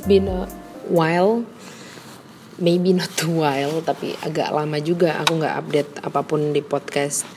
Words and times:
it's 0.00 0.08
been 0.08 0.32
a 0.32 0.48
while. 0.88 1.44
Maybe 2.56 2.96
not 2.96 3.12
a 3.20 3.28
while 3.28 3.84
tapi 3.84 4.16
agak 4.24 4.48
lama 4.48 4.80
juga 4.80 5.20
aku 5.20 5.44
nggak 5.44 5.56
update 5.60 5.92
apa 6.00 6.24
pun 6.24 6.56
di 6.56 6.64
podcast. 6.64 7.28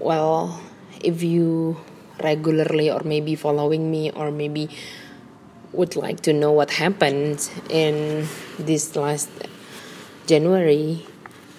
Well 0.00 0.56
if 1.04 1.20
you 1.20 1.76
regularly 2.16 2.88
or 2.88 3.04
maybe 3.04 3.36
following 3.36 3.92
me 3.92 4.08
or 4.08 4.32
maybe 4.32 4.72
would 5.76 6.00
like 6.00 6.24
to 6.24 6.32
know 6.32 6.48
what 6.48 6.80
happened 6.80 7.44
in 7.68 8.24
this 8.56 8.96
last 8.96 9.28
January 10.24 11.04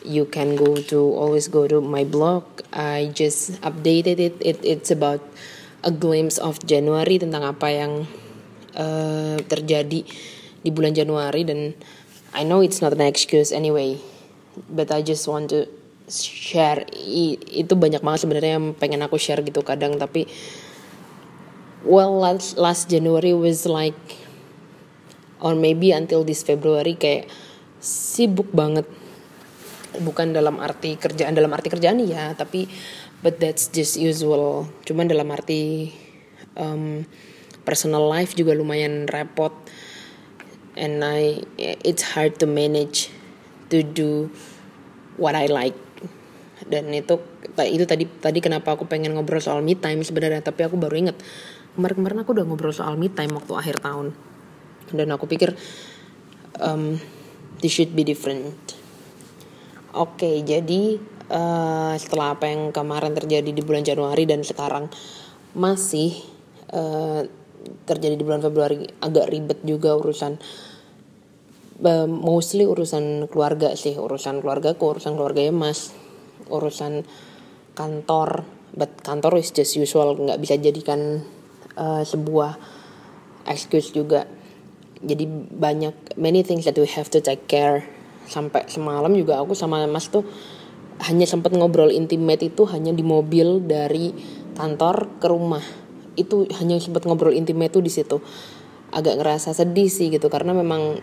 you 0.02 0.26
can 0.26 0.58
go 0.58 0.81
to 0.90 0.98
always 0.98 1.45
go 1.45 1.70
to 1.70 1.77
my 1.77 2.02
blog. 2.02 2.41
I 2.73 3.13
just 3.13 3.62
updated 3.62 4.18
it, 4.18 4.34
it 4.41 4.58
it's 4.66 4.90
about 4.90 5.22
a 5.86 5.94
glimpse 5.94 6.41
of 6.41 6.58
January 6.66 7.22
tentang 7.22 7.45
apa 7.45 7.70
yang 7.70 8.09
uh, 8.75 9.38
terjadi 9.45 10.02
di 10.61 10.70
bulan 10.70 10.93
Januari 10.93 11.41
dan 11.43 11.73
I 12.31 12.48
know 12.48 12.63
it's 12.63 12.80
not 12.80 12.95
an 12.95 13.03
excuse 13.03 13.52
anyway 13.52 13.99
but 14.71 14.91
I 14.91 15.03
just 15.03 15.27
want 15.27 15.52
to 15.52 15.67
share. 16.11 16.84
I, 16.91 17.39
itu 17.39 17.73
banyak 17.73 18.03
banget 18.03 18.27
sebenarnya 18.27 18.59
yang 18.59 18.67
pengen 18.75 19.02
aku 19.03 19.16
share 19.16 19.39
gitu 19.44 19.63
kadang 19.63 19.95
tapi 19.95 20.27
well 21.88 22.13
last 22.20 22.59
last 22.59 22.91
January 22.91 23.31
was 23.31 23.63
like 23.63 23.97
or 25.41 25.55
maybe 25.58 25.95
until 25.95 26.22
this 26.22 26.44
February 26.44 26.99
kayak 26.99 27.31
sibuk 27.80 28.52
banget. 28.52 28.85
Bukan 29.91 30.31
dalam 30.31 30.59
arti 30.63 30.95
kerjaan 30.95 31.35
dalam 31.35 31.52
arti 31.52 31.67
kerjaan 31.67 32.00
ya 32.03 32.31
tapi 32.35 32.67
but 33.23 33.39
that's 33.39 33.72
just 33.72 33.95
usual. 34.00 34.67
Cuman 34.88 35.08
dalam 35.08 35.28
arti 35.31 35.91
um, 36.56 37.03
personal 37.64 38.06
life 38.08 38.34
juga 38.34 38.54
lumayan 38.58 39.06
repot. 39.09 39.54
And 40.78 41.04
I 41.04 41.44
it's 41.59 42.16
hard 42.16 42.40
to 42.40 42.48
manage 42.48 43.12
to 43.70 43.84
do 43.84 44.31
what 45.20 45.36
I 45.36 45.52
like. 45.52 45.76
Dan 46.64 46.94
itu 46.95 47.20
itu 47.62 47.84
tadi 47.84 48.08
tadi 48.08 48.40
kenapa 48.40 48.73
aku 48.73 48.88
pengen 48.88 49.14
ngobrol 49.18 49.44
soal 49.44 49.59
me 49.59 49.76
time 49.76 50.02
sebenarnya 50.06 50.40
tapi 50.40 50.64
aku 50.64 50.80
baru 50.80 50.95
inget 50.95 51.18
kemarin-kemarin 51.76 52.23
aku 52.23 52.31
udah 52.36 52.45
ngobrol 52.48 52.72
soal 52.72 52.95
me 52.95 53.12
time 53.12 53.36
waktu 53.36 53.53
akhir 53.53 53.84
tahun. 53.84 54.16
Dan 54.92 55.08
aku 55.12 55.28
pikir 55.28 55.56
um, 56.64 56.96
this 57.59 57.75
should 57.75 57.92
be 57.92 58.08
different. 58.08 58.56
Oke 59.92 60.23
okay, 60.23 60.36
jadi 60.48 61.03
uh, 61.28 61.94
setelah 62.00 62.40
apa 62.40 62.48
yang 62.48 62.72
kemarin 62.72 63.12
terjadi 63.12 63.52
di 63.52 63.59
bulan 63.64 63.84
Januari 63.84 64.23
dan 64.23 64.44
sekarang 64.44 64.88
masih 65.52 66.16
uh, 66.72 67.28
terjadi 67.86 68.16
di 68.17 68.23
bulan 68.26 68.42
Februari 68.42 68.86
agak 69.02 69.30
ribet 69.30 69.59
juga 69.66 69.95
urusan 69.98 70.38
mostly 72.06 72.70
urusan 72.70 73.26
keluarga 73.26 73.73
sih 73.73 73.98
urusan 73.98 74.45
keluarga 74.45 74.78
ke 74.78 74.84
urusan 74.86 75.18
keluarganya 75.18 75.53
mas. 75.53 75.94
Urusan 76.52 77.06
kantor 77.73 78.45
but 78.78 78.92
kantor 79.02 79.42
is 79.42 79.50
just 79.52 79.76
usual 79.76 80.14
nggak 80.14 80.40
bisa 80.40 80.56
jadikan 80.62 81.26
uh, 81.76 82.06
sebuah 82.06 82.62
excuse 83.50 83.90
juga. 83.90 84.30
Jadi 85.02 85.25
banyak 85.58 86.22
many 86.22 86.46
things 86.46 86.70
that 86.70 86.78
we 86.78 86.86
have 86.86 87.09
to 87.09 87.18
take 87.18 87.50
care. 87.50 87.81
Sampai 88.30 88.70
semalam 88.70 89.09
juga 89.18 89.42
aku 89.42 89.58
sama 89.58 89.81
mas 89.90 90.14
tuh 90.14 90.22
hanya 91.02 91.25
sempat 91.25 91.58
ngobrol 91.58 91.90
intimate 91.90 92.46
itu 92.46 92.70
hanya 92.70 92.94
di 92.94 93.02
mobil 93.02 93.66
dari 93.66 94.14
kantor 94.53 95.18
ke 95.18 95.25
rumah 95.25 95.81
itu 96.19 96.47
hanya 96.59 96.77
sempat 96.81 97.07
ngobrol 97.07 97.31
intimate 97.31 97.72
tuh 97.72 97.83
di 97.83 97.91
situ. 97.91 98.19
Agak 98.91 99.19
ngerasa 99.19 99.55
sedih 99.55 99.88
sih 99.88 100.11
gitu 100.11 100.27
karena 100.27 100.51
memang 100.51 100.99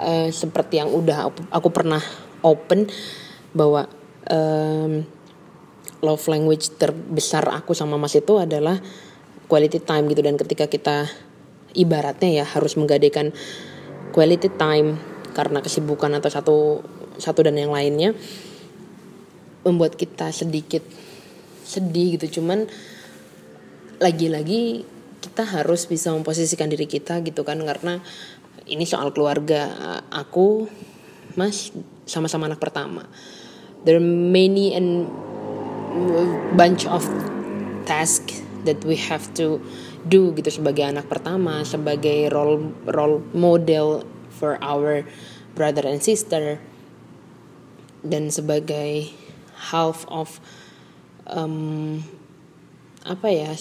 uh, 0.00 0.28
seperti 0.32 0.80
yang 0.80 0.88
udah 0.88 1.28
aku, 1.28 1.40
aku 1.52 1.68
pernah 1.68 2.00
open 2.40 2.88
bahwa 3.52 3.84
um, 4.30 5.04
love 6.00 6.24
language 6.32 6.72
terbesar 6.80 7.44
aku 7.52 7.76
sama 7.76 8.00
mas 8.00 8.16
itu 8.16 8.40
adalah 8.40 8.80
quality 9.46 9.82
time 9.84 10.08
gitu. 10.08 10.24
Dan 10.24 10.40
ketika 10.40 10.66
kita 10.70 11.10
ibaratnya 11.76 12.42
ya 12.42 12.44
harus 12.48 12.74
menggadaikan 12.80 13.36
quality 14.10 14.48
time 14.56 14.98
karena 15.36 15.62
kesibukan 15.62 16.10
atau 16.18 16.30
satu 16.32 16.58
satu 17.20 17.46
dan 17.46 17.54
yang 17.54 17.70
lainnya 17.70 18.16
membuat 19.62 19.94
kita 19.94 20.32
sedikit 20.32 20.82
sedih 21.68 22.16
gitu. 22.16 22.40
Cuman 22.40 22.66
lagi-lagi 24.00 24.82
kita 25.20 25.44
harus 25.44 25.84
bisa 25.84 26.10
memposisikan 26.16 26.72
diri 26.72 26.88
kita 26.88 27.20
gitu 27.20 27.44
kan 27.44 27.60
karena 27.60 28.00
ini 28.64 28.88
soal 28.88 29.12
keluarga. 29.12 30.00
Aku 30.08 30.66
mas 31.36 31.70
sama-sama 32.08 32.48
anak 32.48 32.58
pertama. 32.58 33.04
There 33.84 34.00
are 34.00 34.04
many 34.04 34.72
and 34.72 35.08
bunch 36.56 36.88
of 36.88 37.04
tasks 37.84 38.40
that 38.64 38.80
we 38.84 38.96
have 38.96 39.28
to 39.36 39.60
do 40.08 40.32
gitu 40.32 40.48
sebagai 40.48 40.84
anak 40.84 41.08
pertama 41.12 41.60
sebagai 41.64 42.32
role 42.32 42.72
role 42.88 43.20
model 43.36 44.04
for 44.32 44.56
our 44.64 45.04
brother 45.52 45.84
and 45.84 46.00
sister 46.00 46.56
dan 48.00 48.32
sebagai 48.32 49.12
half 49.72 50.08
of 50.08 50.40
um, 51.28 52.00
apa 53.00 53.32
ya 53.32 53.56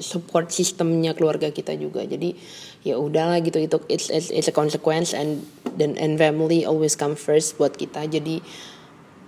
support 0.00 0.48
sistemnya 0.48 1.12
keluarga 1.12 1.52
kita 1.52 1.76
juga. 1.76 2.04
Jadi 2.08 2.32
ya 2.86 2.96
udahlah 2.96 3.44
gitu 3.44 3.60
itu 3.60 3.76
it's, 3.92 4.08
it's 4.08 4.32
it's 4.32 4.48
a 4.48 4.54
consequence 4.54 5.12
and 5.12 5.44
dan 5.76 5.92
and 6.00 6.16
family 6.16 6.64
always 6.64 6.96
come 6.96 7.12
first 7.12 7.60
buat 7.60 7.76
kita. 7.76 8.08
Jadi 8.08 8.40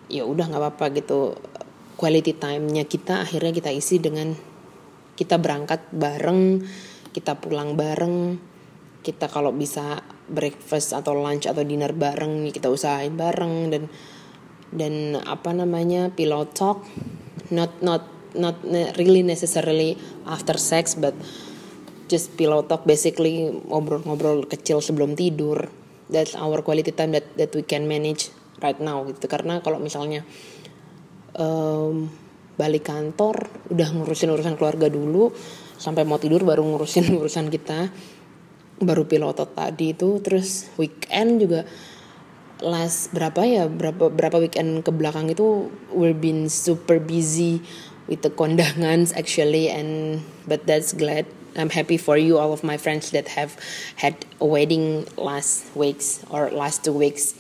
ya 0.09 0.25
udah 0.25 0.49
nggak 0.49 0.63
apa-apa 0.63 0.87
gitu. 0.97 1.37
Quality 2.01 2.33
time-nya 2.41 2.89
kita 2.89 3.29
akhirnya 3.29 3.53
kita 3.53 3.69
isi 3.77 4.01
dengan 4.01 4.33
kita 5.21 5.37
berangkat 5.37 5.85
bareng 5.93 6.65
kita 7.13 7.37
pulang 7.37 7.77
bareng. 7.77 8.41
Kita 9.01 9.33
kalau 9.33 9.53
bisa 9.53 10.01
breakfast 10.29 10.93
atau 10.93 11.17
lunch 11.17 11.49
atau 11.49 11.65
dinner 11.65 11.93
bareng 11.93 12.49
kita 12.49 12.73
usahain 12.73 13.13
bareng. 13.13 13.69
Dan 13.69 13.83
dan 14.71 15.19
apa 15.21 15.51
namanya 15.51 16.15
pillow 16.15 16.47
talk 16.49 16.87
not 17.51 17.83
not 17.83 18.20
not 18.35 18.59
really 18.99 19.23
necessarily 19.23 19.99
after 20.27 20.55
sex 20.59 20.95
but 20.95 21.15
just 22.11 22.35
pillow 22.35 22.67
talk 22.67 22.83
basically 22.83 23.55
ngobrol-ngobrol 23.71 24.51
kecil 24.51 24.83
sebelum 24.83 25.15
tidur. 25.15 25.71
That's 26.11 26.35
our 26.35 26.67
quality 26.67 26.91
time 26.91 27.15
that 27.15 27.39
that 27.39 27.55
we 27.55 27.63
can 27.63 27.87
manage 27.87 28.35
right 28.59 28.79
now 28.83 29.07
gitu. 29.07 29.31
Karena 29.31 29.63
kalau 29.63 29.79
misalnya 29.79 30.27
um, 31.39 32.11
balik 32.59 32.91
kantor 32.91 33.47
udah 33.71 33.89
ngurusin 33.95 34.35
urusan 34.35 34.59
keluarga 34.59 34.91
dulu 34.91 35.31
sampai 35.79 36.03
mau 36.03 36.19
tidur 36.19 36.43
baru 36.43 36.67
ngurusin 36.67 37.15
urusan 37.23 37.47
kita 37.47 37.95
baru 38.83 39.07
pilotot 39.07 39.55
tadi 39.55 39.95
itu. 39.95 40.19
Terus 40.19 40.67
weekend 40.75 41.47
juga 41.47 41.63
last 42.61 43.15
berapa 43.17 43.41
ya 43.47 43.65
berapa 43.71 44.13
berapa 44.13 44.37
weekend 44.37 44.85
ke 44.85 44.93
belakang 44.93 45.33
itu 45.33 45.73
we're 45.97 46.13
been 46.17 46.51
super 46.53 47.01
busy 47.01 47.65
with 48.11 48.27
the 48.27 48.33
kondangan 48.35 49.07
actually 49.15 49.71
and 49.71 50.21
but 50.51 50.67
that's 50.67 50.93
glad. 50.93 51.25
I'm 51.55 51.71
happy 51.71 51.99
for 51.99 52.15
you 52.15 52.39
all 52.39 52.55
of 52.55 52.63
my 52.63 52.79
friends 52.79 53.11
that 53.11 53.27
have 53.35 53.59
had 53.99 54.15
a 54.39 54.47
wedding 54.47 55.07
last 55.19 55.67
weeks 55.75 56.23
or 56.31 56.51
last 56.51 56.87
two 56.87 56.95
weeks. 56.95 57.35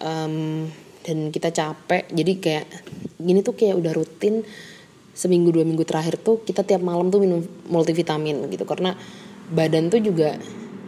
Um, 0.00 0.72
dan 1.04 1.32
kita 1.32 1.52
capek 1.52 2.08
jadi 2.12 2.32
kayak 2.36 2.66
gini 3.20 3.40
tuh 3.40 3.56
kayak 3.56 3.80
udah 3.80 3.92
rutin 3.96 4.44
seminggu 5.16 5.52
dua 5.52 5.64
minggu 5.64 5.84
terakhir 5.88 6.20
tuh 6.20 6.44
kita 6.44 6.60
tiap 6.64 6.84
malam 6.84 7.08
tuh 7.08 7.20
minum 7.20 7.44
multivitamin 7.68 8.48
gitu. 8.52 8.64
Karena 8.64 8.96
badan 9.52 9.92
tuh 9.92 10.00
juga 10.00 10.36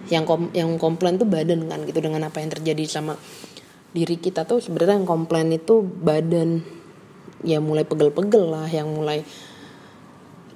yang 0.09 0.25
kom 0.25 0.49
yang 0.57 0.81
komplain 0.81 1.21
tuh 1.21 1.29
badan 1.29 1.69
kan 1.69 1.85
gitu 1.85 2.01
dengan 2.01 2.25
apa 2.25 2.41
yang 2.41 2.49
terjadi 2.53 2.85
sama 2.89 3.21
diri 3.93 4.17
kita 4.17 4.49
tuh. 4.49 4.65
Sebenarnya 4.65 4.97
yang 4.97 5.09
komplain 5.09 5.53
itu 5.53 5.85
badan 5.85 6.78
ya 7.47 7.63
mulai 7.63 7.87
pegel-pegel 7.87 8.51
lah 8.51 8.67
yang 8.67 8.91
mulai 8.91 9.23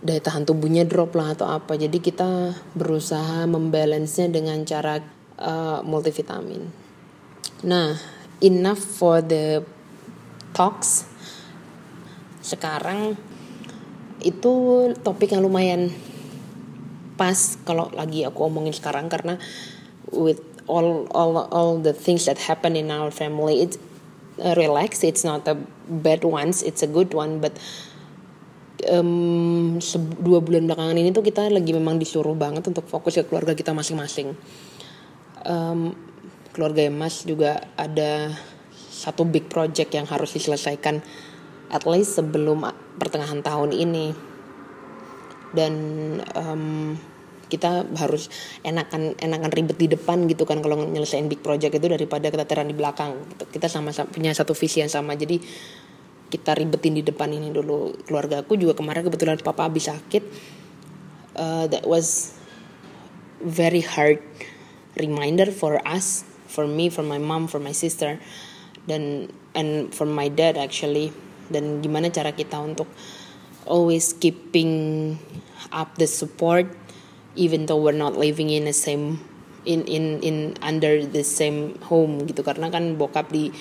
daya 0.03 0.19
tahan 0.19 0.43
tubuhnya 0.43 0.83
drop 0.83 1.15
lah 1.15 1.35
atau 1.35 1.47
apa. 1.47 1.79
Jadi 1.79 2.03
kita 2.03 2.59
berusaha 2.75 3.47
membalance 3.47 4.27
dengan 4.27 4.63
cara 4.67 4.99
uh, 5.39 5.81
multivitamin. 5.87 6.67
Nah 7.63 7.95
enough 8.43 8.83
for 8.83 9.23
the 9.23 9.63
talks. 10.51 11.07
Sekarang 12.43 13.15
itu 14.23 14.53
topik 15.03 15.35
yang 15.35 15.43
lumayan 15.43 15.91
pas 17.15 17.59
kalau 17.63 17.91
lagi 17.95 18.27
aku 18.27 18.51
omongin 18.51 18.75
sekarang 18.75 19.07
karena 19.07 19.39
with 20.11 20.43
all 20.67 21.07
all 21.15 21.47
all 21.51 21.79
the 21.79 21.95
things 21.95 22.27
that 22.27 22.39
happen 22.39 22.79
in 22.79 22.91
our 22.91 23.11
family 23.11 23.63
it's 23.63 23.79
uh, 24.43 24.55
relax 24.57 25.03
it's 25.03 25.23
not 25.27 25.47
a 25.47 25.59
bad 26.01 26.25
ones 26.25 26.65
it's 26.65 26.81
a 26.81 26.89
good 26.89 27.13
one 27.13 27.39
but 27.45 27.53
um, 28.91 29.79
dua 30.19 30.43
bulan 30.43 30.67
belakangan 30.67 30.97
ini 30.99 31.15
tuh 31.15 31.23
kita 31.23 31.47
lagi 31.53 31.71
memang 31.71 32.01
disuruh 32.01 32.35
banget 32.35 32.67
untuk 32.67 32.87
fokus 32.89 33.21
ke 33.21 33.25
keluarga 33.27 33.55
kita 33.55 33.71
masing-masing. 33.71 34.35
Um, 35.47 35.95
keluarga 36.55 36.87
Mas 36.91 37.23
juga 37.27 37.63
ada 37.79 38.35
satu 38.91 39.27
big 39.27 39.51
project 39.51 39.91
yang 39.95 40.07
harus 40.07 40.35
diselesaikan 40.35 41.03
at 41.73 41.83
least 41.89 42.15
sebelum 42.21 42.63
pertengahan 43.01 43.41
tahun 43.43 43.75
ini 43.75 44.15
dan 45.57 45.75
um, 46.37 46.95
kita 47.53 47.85
harus 48.01 48.33
enakan 48.65 49.13
enakan 49.21 49.53
ribet 49.53 49.77
di 49.77 49.93
depan 49.93 50.25
gitu 50.25 50.49
kan 50.49 50.65
kalau 50.65 50.81
nyelesain 50.81 51.29
big 51.29 51.45
project 51.45 51.77
itu 51.77 51.85
daripada 51.85 52.33
keteteran 52.33 52.73
di 52.73 52.73
belakang 52.73 53.21
gitu. 53.37 53.45
kita 53.53 53.69
sama, 53.69 53.93
sama 53.93 54.09
punya 54.09 54.33
satu 54.33 54.57
visi 54.57 54.81
yang 54.81 54.89
sama. 54.89 55.13
Jadi 55.13 55.37
kita 56.33 56.57
ribetin 56.57 56.97
di 56.97 57.05
depan 57.05 57.29
ini 57.29 57.53
dulu. 57.53 57.93
Keluarga 58.09 58.41
aku 58.41 58.57
juga 58.57 58.73
kemarin 58.73 59.05
kebetulan 59.05 59.37
papa 59.45 59.69
habis 59.69 59.93
sakit 59.93 60.25
uh, 61.37 61.69
that 61.69 61.85
was 61.85 62.33
very 63.45 63.85
hard 63.85 64.25
reminder 64.97 65.53
for 65.53 65.77
us 65.85 66.25
for 66.49 66.65
me 66.65 66.89
for 66.89 67.05
my 67.05 67.21
mom 67.21 67.49
for 67.49 67.61
my 67.61 67.73
sister 67.73 68.17
dan 68.89 69.29
and 69.53 69.93
for 69.93 70.09
my 70.09 70.33
dad 70.33 70.57
actually. 70.57 71.13
Dan 71.53 71.85
gimana 71.85 72.09
cara 72.09 72.33
kita 72.33 72.57
untuk 72.65 72.89
always 73.69 74.17
keeping 74.17 75.15
up 75.69 75.95
the 76.01 76.09
support 76.09 76.65
even 77.39 77.65
though 77.65 77.81
we're 77.81 77.97
not 77.97 78.17
living 78.17 78.53
in 78.53 78.69
the 78.69 78.77
same 78.77 79.21
in 79.65 79.87
in 79.87 80.19
in 80.21 80.37
under 80.61 81.03
the 81.07 81.25
same 81.25 81.79
home 81.87 82.25
gitu. 82.27 82.43
Karena 82.45 82.69
kan 82.69 82.99
bokap 82.99 83.31
di 83.31 83.53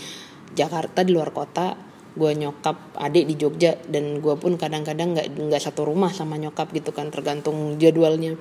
Jakarta 0.51 1.05
di 1.05 1.15
luar 1.15 1.31
kota 1.31 1.77
gue 2.11 2.31
nyokap 2.35 2.99
adik 2.99 3.23
di 3.23 3.39
Jogja 3.39 3.79
dan 3.87 4.19
gue 4.19 4.35
pun 4.35 4.59
kadang-kadang 4.59 5.15
nggak 5.15 5.31
-kadang 5.31 5.47
nggak 5.47 5.63
satu 5.63 5.87
rumah 5.87 6.11
sama 6.11 6.35
nyokap 6.35 6.67
gitu 6.75 6.91
kan 6.91 7.07
tergantung 7.07 7.79
jadwalnya. 7.79 8.35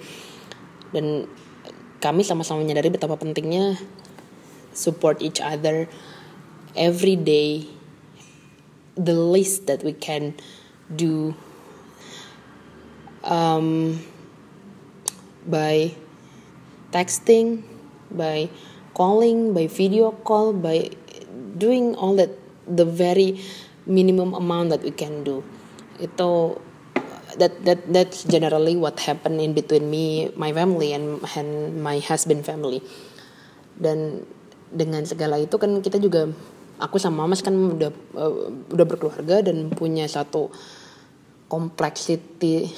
Dan 0.90 1.30
kami 2.02 2.26
sama-sama 2.26 2.66
menyadari 2.66 2.90
betapa 2.90 3.14
pentingnya 3.14 3.78
support 4.74 5.22
each 5.22 5.38
other 5.38 5.86
every 6.74 7.14
day 7.14 7.66
the 8.98 9.14
least 9.14 9.70
that 9.70 9.86
we 9.86 9.94
can 9.94 10.34
do. 10.90 11.34
Um, 13.22 14.00
by 15.46 15.94
texting 16.90 17.62
by 18.10 18.50
calling 18.92 19.54
by 19.54 19.70
video 19.70 20.10
call 20.26 20.52
by 20.52 20.90
doing 21.56 21.94
all 21.94 22.18
that 22.18 22.34
the 22.66 22.84
very 22.84 23.38
minimum 23.86 24.34
amount 24.34 24.70
that 24.70 24.82
we 24.82 24.90
can 24.90 25.22
do. 25.22 25.42
Itu 25.98 26.58
that 27.38 27.54
that 27.62 27.80
that's 27.88 28.26
generally 28.26 28.74
what 28.74 28.98
happened 29.00 29.38
in 29.38 29.54
between 29.54 29.86
me 29.88 30.34
my 30.34 30.50
family 30.50 30.92
and 30.92 31.22
and 31.38 31.78
my 31.78 32.02
husband 32.02 32.42
family. 32.42 32.82
Dan 33.78 34.26
dengan 34.70 35.02
segala 35.06 35.38
itu 35.38 35.56
kan 35.58 35.82
kita 35.82 35.98
juga 35.98 36.30
aku 36.78 36.96
sama 36.96 37.26
mas 37.26 37.42
kan 37.42 37.54
udah 37.54 37.90
uh, 38.14 38.50
udah 38.70 38.86
berkeluarga 38.86 39.50
dan 39.50 39.70
punya 39.74 40.06
satu 40.06 40.50
complexity 41.50 42.70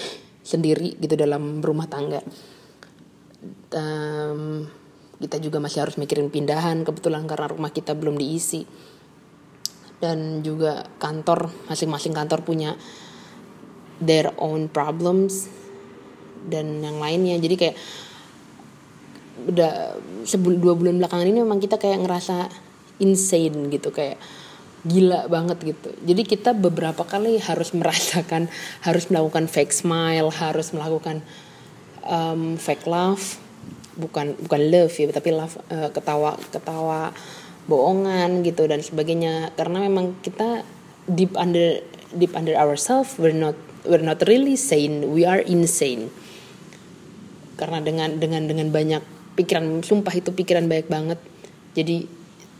sendiri 0.43 0.97
gitu 0.99 1.15
dalam 1.15 1.61
rumah 1.63 1.87
tangga 1.87 2.25
um, 3.75 4.67
kita 5.23 5.39
juga 5.39 5.63
masih 5.63 5.87
harus 5.87 5.97
mikirin 5.99 6.31
pindahan 6.31 6.83
kebetulan 6.83 7.27
karena 7.31 7.47
rumah 7.51 7.71
kita 7.71 7.95
belum 7.95 8.19
diisi. 8.19 8.67
Dan 10.03 10.43
juga 10.43 10.83
kantor 10.99 11.51
masing-masing 11.71 12.11
kantor 12.11 12.43
punya 12.43 12.75
their 14.03 14.35
own 14.43 14.67
problems 14.67 15.47
dan 16.51 16.83
yang 16.83 16.99
lainnya. 16.99 17.39
Jadi 17.39 17.55
kayak 17.55 17.77
udah 19.47 19.95
sebul 20.27 20.59
dua 20.59 20.75
bulan 20.75 20.99
belakangan 20.99 21.27
ini 21.27 21.41
memang 21.41 21.63
kita 21.63 21.79
kayak 21.79 22.03
ngerasa 22.03 22.51
insane 22.99 23.71
gitu 23.71 23.95
kayak 23.95 24.19
gila 24.83 25.31
banget 25.31 25.63
gitu. 25.63 25.95
Jadi 26.03 26.23
kita 26.27 26.51
beberapa 26.51 27.07
kali 27.07 27.39
harus 27.39 27.71
merasakan 27.71 28.51
harus 28.83 29.07
melakukan 29.07 29.47
fake 29.47 29.71
smile 29.71 30.35
harus 30.35 30.75
melakukan 30.75 31.23
um, 32.07 32.57
fake 32.59 32.87
laugh 32.87 33.39
bukan 33.93 34.33
bukan 34.41 34.61
love 34.73 34.95
ya 34.97 35.13
tapi 35.13 35.37
love 35.37 35.61
uh, 35.69 35.93
ketawa 35.93 36.41
ketawa 36.49 37.13
bohongan 37.67 38.43
gitu 38.43 38.67
dan 38.67 38.83
sebagainya. 38.83 39.55
Karena 39.55 39.87
memang 39.87 40.19
kita 40.25 40.67
deep 41.07 41.35
under 41.39 41.83
deep 42.13 42.35
under 42.37 42.53
ourselves 42.55 43.17
we're 43.17 43.35
not 43.35 43.57
we're 43.89 44.03
not 44.03 44.21
really 44.27 44.59
sane 44.59 45.13
we 45.13 45.23
are 45.23 45.43
insane. 45.45 46.11
Karena 47.59 47.79
dengan 47.79 48.19
dengan 48.19 48.49
dengan 48.51 48.69
banyak 48.75 49.03
pikiran 49.39 49.87
sumpah 49.87 50.15
itu 50.17 50.35
pikiran 50.35 50.67
banyak 50.67 50.89
banget. 50.91 51.19
Jadi 51.73 52.05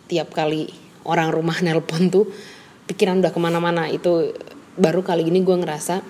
tiap 0.07 0.31
kali 0.33 0.71
orang 1.03 1.35
rumah 1.35 1.59
nelpon 1.65 2.13
tuh 2.13 2.31
pikiran 2.87 3.19
udah 3.19 3.33
ke 3.35 3.41
mana-mana. 3.43 3.91
Itu 3.91 4.37
baru 4.79 5.05
kali 5.05 5.29
ini 5.29 5.45
gue 5.45 5.57
ngerasa 5.59 6.01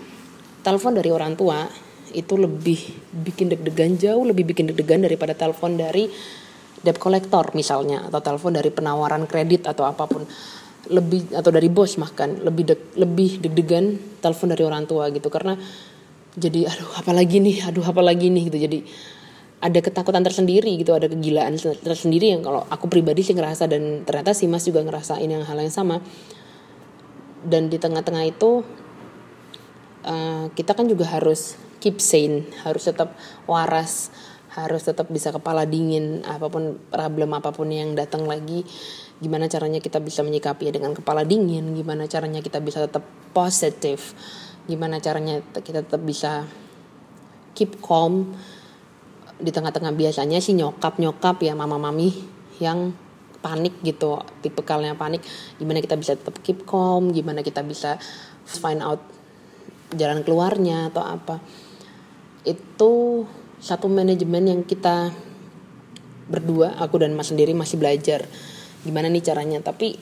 telepon 0.63 0.95
dari 0.95 1.11
orang 1.11 1.35
tua 1.35 1.67
itu 2.13 2.39
lebih 2.39 2.79
bikin 3.11 3.51
deg-degan 3.51 3.97
jauh 3.99 4.23
lebih 4.23 4.49
bikin 4.53 4.71
deg-degan 4.71 5.03
daripada 5.05 5.33
telepon 5.33 5.77
dari 5.77 6.07
debt 6.83 6.99
collector 6.99 7.55
misalnya 7.55 8.11
atau 8.11 8.19
telepon 8.21 8.53
dari 8.59 8.69
penawaran 8.75 9.25
kredit 9.31 9.71
atau 9.71 9.87
apa 9.87 10.05
pun. 10.05 10.27
Lebih 10.83 11.39
atau 11.39 11.55
dari 11.55 11.71
bos 11.71 11.95
makan 11.95 12.43
lebih 12.43 12.65
deg, 12.67 12.81
lebih 12.99 13.39
deg-degan 13.39 14.19
telepon 14.19 14.51
dari 14.51 14.67
orang 14.67 14.85
tua 14.85 15.09
gitu. 15.15 15.31
Karena 15.31 15.55
jadi 16.35 16.67
aduh 16.67 16.91
apalagi 16.99 17.39
nih? 17.39 17.71
Aduh 17.71 17.87
apalagi 17.87 18.29
nih? 18.29 18.51
Gitu. 18.51 18.59
Jadi 18.59 18.79
ada 19.63 19.79
ketakutan 19.79 20.27
tersendiri 20.27 20.75
gitu 20.75 20.91
ada 20.91 21.07
kegilaan 21.07 21.55
tersendiri 21.55 22.35
yang 22.35 22.43
kalau 22.43 22.67
aku 22.67 22.91
pribadi 22.91 23.23
sih 23.23 23.31
ngerasa 23.31 23.71
dan 23.71 24.03
ternyata 24.03 24.35
si 24.35 24.51
Mas 24.51 24.67
juga 24.67 24.83
ngerasain 24.83 25.23
yang 25.23 25.47
hal 25.47 25.55
yang 25.55 25.71
sama. 25.71 26.03
Dan 27.47 27.71
di 27.71 27.79
tengah-tengah 27.79 28.27
itu 28.27 28.67
uh, 30.03 30.51
kita 30.51 30.75
kan 30.75 30.91
juga 30.91 31.07
harus 31.15 31.55
keep 31.83 31.99
sane 31.99 32.47
harus 32.63 32.87
tetap 32.87 33.19
waras 33.51 34.15
harus 34.55 34.85
tetap 34.85 35.11
bisa 35.11 35.35
kepala 35.35 35.67
dingin 35.67 36.23
apa 36.23 36.47
pun 36.47 36.79
problem 36.93 37.35
apa 37.35 37.51
pun 37.51 37.73
yang 37.73 37.99
datang 37.99 38.29
lagi 38.29 38.63
gimana 39.19 39.51
caranya 39.51 39.83
kita 39.83 39.99
bisa 39.99 40.23
menyikapi 40.23 40.71
dengan 40.71 40.95
kepala 40.95 41.27
dingin 41.27 41.75
gimana 41.75 42.07
caranya 42.07 42.39
kita 42.39 42.63
bisa 42.63 42.85
tetap 42.87 43.03
positif 43.35 44.15
gimana 44.71 45.03
caranya 45.03 45.43
kita 45.59 45.83
tetap 45.83 46.03
bisa 46.07 46.47
keep 47.57 47.79
calm. 47.85 48.35
Di 49.43 49.51
tengah-tengah 49.51 49.91
biasanya 49.97 50.39
sih 50.39 50.55
nyokap 50.55 51.03
nyokap 51.03 51.43
ya 51.43 51.59
mama 51.59 51.75
mami 51.75 52.15
yang 52.63 52.95
panik 53.43 53.75
gitu 53.83 54.23
tipe 54.39 54.63
kalnya 54.63 54.95
panik 54.95 55.19
gimana 55.59 55.83
kita 55.83 55.99
bisa 55.99 56.15
tetap 56.15 56.39
keep 56.47 56.63
calm 56.63 57.11
gimana 57.11 57.43
kita 57.43 57.59
bisa 57.67 57.99
find 58.47 58.79
out 58.79 59.03
jalan 59.91 60.23
keluarnya 60.23 60.95
atau 60.95 61.03
apa 61.03 61.43
itu 62.43 63.25
satu 63.63 63.87
manajemen 63.87 64.51
yang 64.51 64.61
kita 64.67 65.15
berdua 66.27 66.79
aku 66.79 67.03
dan 67.03 67.15
mas 67.15 67.31
sendiri 67.31 67.55
masih 67.55 67.79
belajar 67.79 68.27
gimana 68.83 69.07
nih 69.07 69.23
caranya. 69.23 69.59
Tapi 69.63 69.95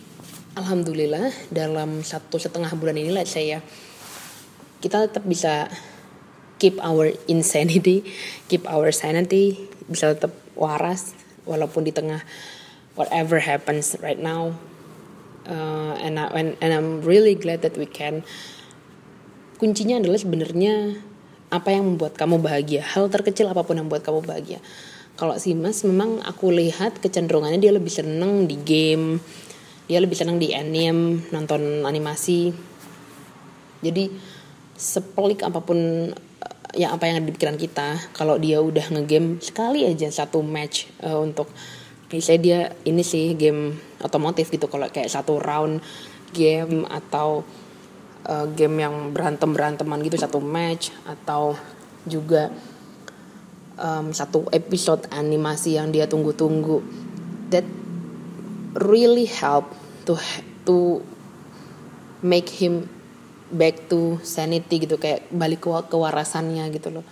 alhamdulillah 0.56 1.30
dalam 1.52 2.00
satu 2.00 2.40
setengah 2.40 2.73
bulan 2.76 2.97
ini 2.97 3.12
lah 3.12 3.25
saya 3.28 3.61
kita 4.80 5.09
tetap 5.09 5.25
bisa 5.28 5.68
keep 6.56 6.80
our 6.80 7.12
insanity 7.28 8.04
keep 8.50 8.64
our 8.68 8.92
sanity 8.92 9.68
bisa 9.90 10.16
tetap 10.16 10.32
waras 10.56 11.12
walaupun 11.49 11.85
di 11.85 11.92
tengah 11.92 12.23
whatever 12.94 13.40
happens 13.40 13.97
right 14.04 14.20
now. 14.20 14.52
Uh, 15.49 15.97
and 16.04 16.20
I, 16.20 16.28
and 16.37 16.54
and 16.61 16.70
I'm 16.70 17.00
really 17.00 17.35
glad 17.35 17.64
that 17.64 17.75
we 17.75 17.88
can. 17.88 18.23
Kuncinya 19.56 20.00
adalah 20.00 20.20
sebenarnya 20.20 21.00
apa 21.50 21.75
yang 21.75 21.85
membuat 21.85 22.14
kamu 22.14 22.38
bahagia? 22.38 22.87
Hal 22.87 23.11
terkecil 23.11 23.50
apa 23.50 23.66
pun 23.66 23.78
yang 23.78 23.90
membuat 23.90 24.07
kamu 24.07 24.23
bahagia. 24.23 24.62
Kalau 25.19 25.37
si 25.37 25.52
mas 25.52 25.85
memang 25.85 26.23
aku 26.25 26.49
lihat 26.49 27.02
kecenderungannya 27.02 27.61
dia 27.61 27.75
lebih 27.75 27.92
seneng 27.92 28.49
di 28.49 28.57
game 28.57 29.21
dia 29.90 29.99
lebih 29.99 30.14
seneng 30.14 30.38
di 30.38 30.54
anime 30.54 31.26
nonton 31.35 31.83
animasi. 31.83 32.54
Jadi 33.83 34.07
sepelik 34.78 35.42
apa 35.42 35.59
pun 35.59 36.07
ya 36.71 36.95
apa 36.95 37.11
yang 37.11 37.19
ada 37.19 37.26
di 37.26 37.35
pikiran 37.35 37.59
kita 37.59 38.14
kalau 38.14 38.38
dia 38.38 38.62
udah 38.62 38.87
ngegame 38.95 39.42
sekali 39.42 39.83
aja 39.83 40.07
satu 40.07 40.47
match 40.47 40.87
uh, 41.02 41.19
untuk 41.19 41.50
misalnya 42.14 42.38
dia 42.38 42.61
ini 42.87 43.02
sih 43.02 43.35
game 43.35 43.75
otomotif 43.99 44.47
gitu. 44.54 44.71
Kalau 44.71 44.87
kayak 44.87 45.11
satu 45.11 45.42
round 45.42 45.83
game 46.30 46.87
atau 46.87 47.42
uh, 48.26 48.46
game 48.52 48.82
yang 48.82 49.14
berantem 49.14 49.52
beranteman 49.54 50.02
gitu 50.04 50.20
satu 50.20 50.42
match 50.42 50.92
atau 51.06 51.56
juga 52.04 52.52
um, 53.80 54.12
satu 54.12 54.48
episode 54.52 55.08
animasi 55.12 55.76
yang 55.80 55.92
dia 55.92 56.04
tunggu-tunggu. 56.10 56.82
That 57.50 57.66
really 58.76 59.26
help 59.26 59.72
to 60.06 60.16
to 60.68 61.02
make 62.20 62.48
him 62.48 62.86
back 63.50 63.90
to 63.90 64.22
sanity 64.22 64.86
gitu 64.86 64.94
kayak 65.00 65.26
balik 65.34 65.66
ke 65.66 65.70
kewarasannya 65.90 66.70
gitu 66.70 67.00
loh. 67.00 67.04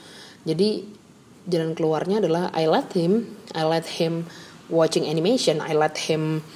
Jadi 0.47 0.87
jalan 1.49 1.75
keluarnya 1.75 2.23
adalah 2.23 2.53
I 2.55 2.71
let 2.71 2.95
him 2.95 3.27
I 3.57 3.67
let 3.67 3.89
him 3.99 4.29
watching 4.71 5.09
animation 5.09 5.59
I 5.59 5.75
let 5.75 5.99
him 5.99 6.47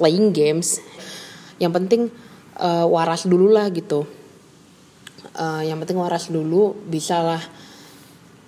playing 0.00 0.34
games. 0.34 0.82
Yang 1.62 1.72
penting 1.78 2.02
uh, 2.58 2.86
waras 2.88 3.24
dulu 3.24 3.52
lah 3.52 3.70
gitu. 3.72 4.04
Uh, 5.32 5.64
yang 5.64 5.80
penting 5.80 5.96
waras 5.96 6.28
dulu 6.28 6.76
bisa 6.76 7.24
lah 7.24 7.42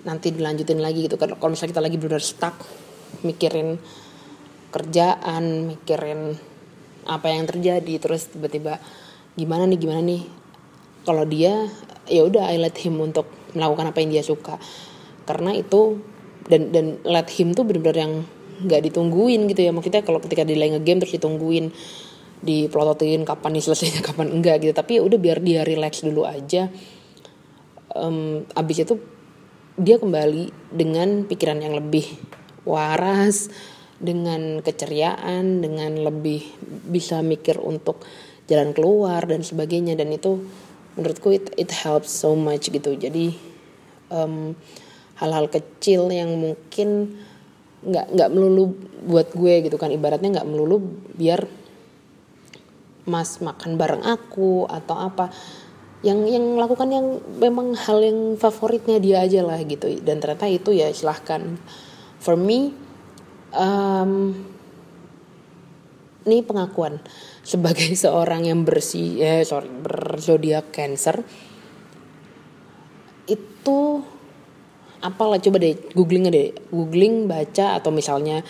nanti 0.05 0.29
dilanjutin 0.29 0.77
lagi 0.77 1.09
gitu. 1.09 1.17
Kalau 1.17 1.49
misalnya 1.49 1.71
kita 1.73 1.83
lagi 1.83 1.97
benar 1.97 2.21
stuck 2.21 2.55
mikirin 3.25 3.81
kerjaan 4.69 5.71
mikirin 5.71 6.35
apa 7.07 7.31
yang 7.31 7.47
terjadi 7.47 8.01
terus 8.01 8.27
tiba-tiba 8.29 8.77
gimana 9.33 9.65
nih 9.65 9.79
gimana 9.81 10.01
nih? 10.05 10.21
Kalau 11.05 11.25
dia 11.25 11.65
ya 12.05 12.21
udah 12.25 12.49
I 12.53 12.61
let 12.61 12.77
him 12.81 13.01
untuk 13.01 13.29
melakukan 13.57 13.89
apa 13.89 13.97
yang 14.05 14.13
dia 14.13 14.23
suka. 14.25 14.61
Karena 15.25 15.57
itu 15.57 15.97
dan 16.45 16.69
dan 16.69 17.01
let 17.01 17.29
him 17.33 17.57
tuh 17.57 17.65
benar-benar 17.65 17.97
yang 17.97 18.13
nggak 18.61 18.81
ditungguin 18.93 19.49
gitu 19.49 19.65
ya. 19.65 19.71
Maksudnya 19.73 20.05
kalau 20.05 20.21
ketika 20.21 20.45
dia 20.45 20.57
lagi 20.57 20.77
game 20.85 21.01
terus 21.01 21.17
ditungguin 21.17 21.73
dipelototin 22.43 23.23
kapan 23.23 23.55
nih 23.55 23.63
selesainya 23.63 24.01
kapan 24.09 24.31
enggak 24.33 24.63
gitu. 24.63 24.73
Tapi 24.75 24.99
ya 24.99 25.01
udah 25.05 25.19
biar 25.19 25.39
dia 25.39 25.61
relax 25.63 26.03
dulu 26.03 26.27
aja. 26.27 26.67
Um, 27.95 28.43
abis 28.51 28.83
itu 28.83 28.99
dia 29.79 29.99
kembali 29.99 30.51
dengan 30.71 31.23
pikiran 31.27 31.63
yang 31.63 31.75
lebih 31.75 32.03
waras 32.67 33.51
dengan 33.95 34.59
keceriaan 34.59 35.63
dengan 35.63 35.95
lebih 36.03 36.43
bisa 36.91 37.23
mikir 37.23 37.59
untuk 37.63 38.03
jalan 38.51 38.75
keluar 38.75 39.23
dan 39.23 39.43
sebagainya. 39.43 39.95
Dan 39.95 40.11
itu 40.11 40.43
menurutku 40.95 41.31
it, 41.31 41.51
it 41.55 41.71
helps 41.71 42.11
so 42.11 42.35
much 42.35 42.67
gitu. 42.71 42.95
Jadi 42.95 43.55
hal 44.11 44.55
hal-hal 45.15 45.47
kecil 45.47 46.11
yang 46.11 46.35
mungkin 46.35 47.19
nggak 47.85 48.17
nggak 48.17 48.29
melulu 48.31 48.75
buat 49.07 49.31
gue 49.31 49.69
gitu 49.69 49.77
kan. 49.79 49.91
Ibaratnya 49.91 50.41
nggak 50.41 50.49
melulu 50.49 50.83
biar 51.15 51.64
mas 53.05 53.39
makan 53.41 53.77
bareng 53.77 54.03
aku 54.03 54.65
atau 54.65 54.97
apa. 54.97 55.29
Yang 56.05 56.37
yang 56.37 56.45
lakukan 56.57 56.89
yang 56.93 57.07
memang 57.41 57.73
hal 57.73 58.01
yang 58.01 58.37
favoritnya 58.37 59.01
dia 59.01 59.25
aja 59.25 59.41
lah 59.41 59.57
gitu. 59.65 59.89
Dan 60.01 60.21
ternyata 60.21 60.45
itu 60.45 60.73
ya 60.73 60.89
silahkan. 60.93 61.57
For 62.21 62.37
me 62.37 62.73
um, 63.53 64.33
ini 66.25 66.41
pengakuan. 66.41 67.01
Sebagai 67.45 67.93
seorang 68.03 68.45
yang 68.45 68.65
bersih 68.65 69.21
eh 69.21 69.41
sorry 69.45 69.69
berzodiak 69.69 70.73
cancer 70.73 71.21
itu 73.25 74.05
apalah 75.01 75.41
coba 75.41 75.57
deh 75.61 75.77
googling 75.93 76.29
deh. 76.29 76.53
Googling 76.69 77.25
baca 77.25 77.77
atau 77.77 77.89
misalnya 77.89 78.45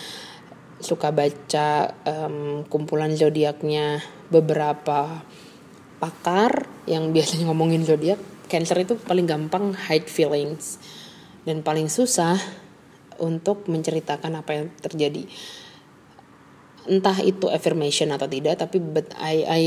suka 0.79 1.11
baca 1.15 1.95
um, 2.03 2.67
kumpulan 2.67 3.15
zodiaknya 3.15 4.03
beberapa 4.29 5.21
pakar 6.01 6.69
yang 6.85 7.09
biasanya 7.15 7.49
ngomongin 7.49 7.81
zodiak 7.87 8.19
cancer 8.45 8.77
itu 8.85 8.95
paling 8.95 9.25
gampang 9.25 9.73
hide 9.73 10.07
feelings. 10.07 10.77
Dan 11.45 11.61
paling 11.61 11.93
susah 11.93 12.41
untuk 13.21 13.69
menceritakan 13.69 14.41
apa 14.41 14.51
yang 14.57 14.65
terjadi. 14.81 15.29
Entah 16.89 17.17
itu 17.21 17.49
affirmation 17.49 18.13
atau 18.13 18.25
tidak 18.29 18.61
tapi 18.61 18.81
but 18.81 19.13
I 19.17 19.35
I 19.45 19.61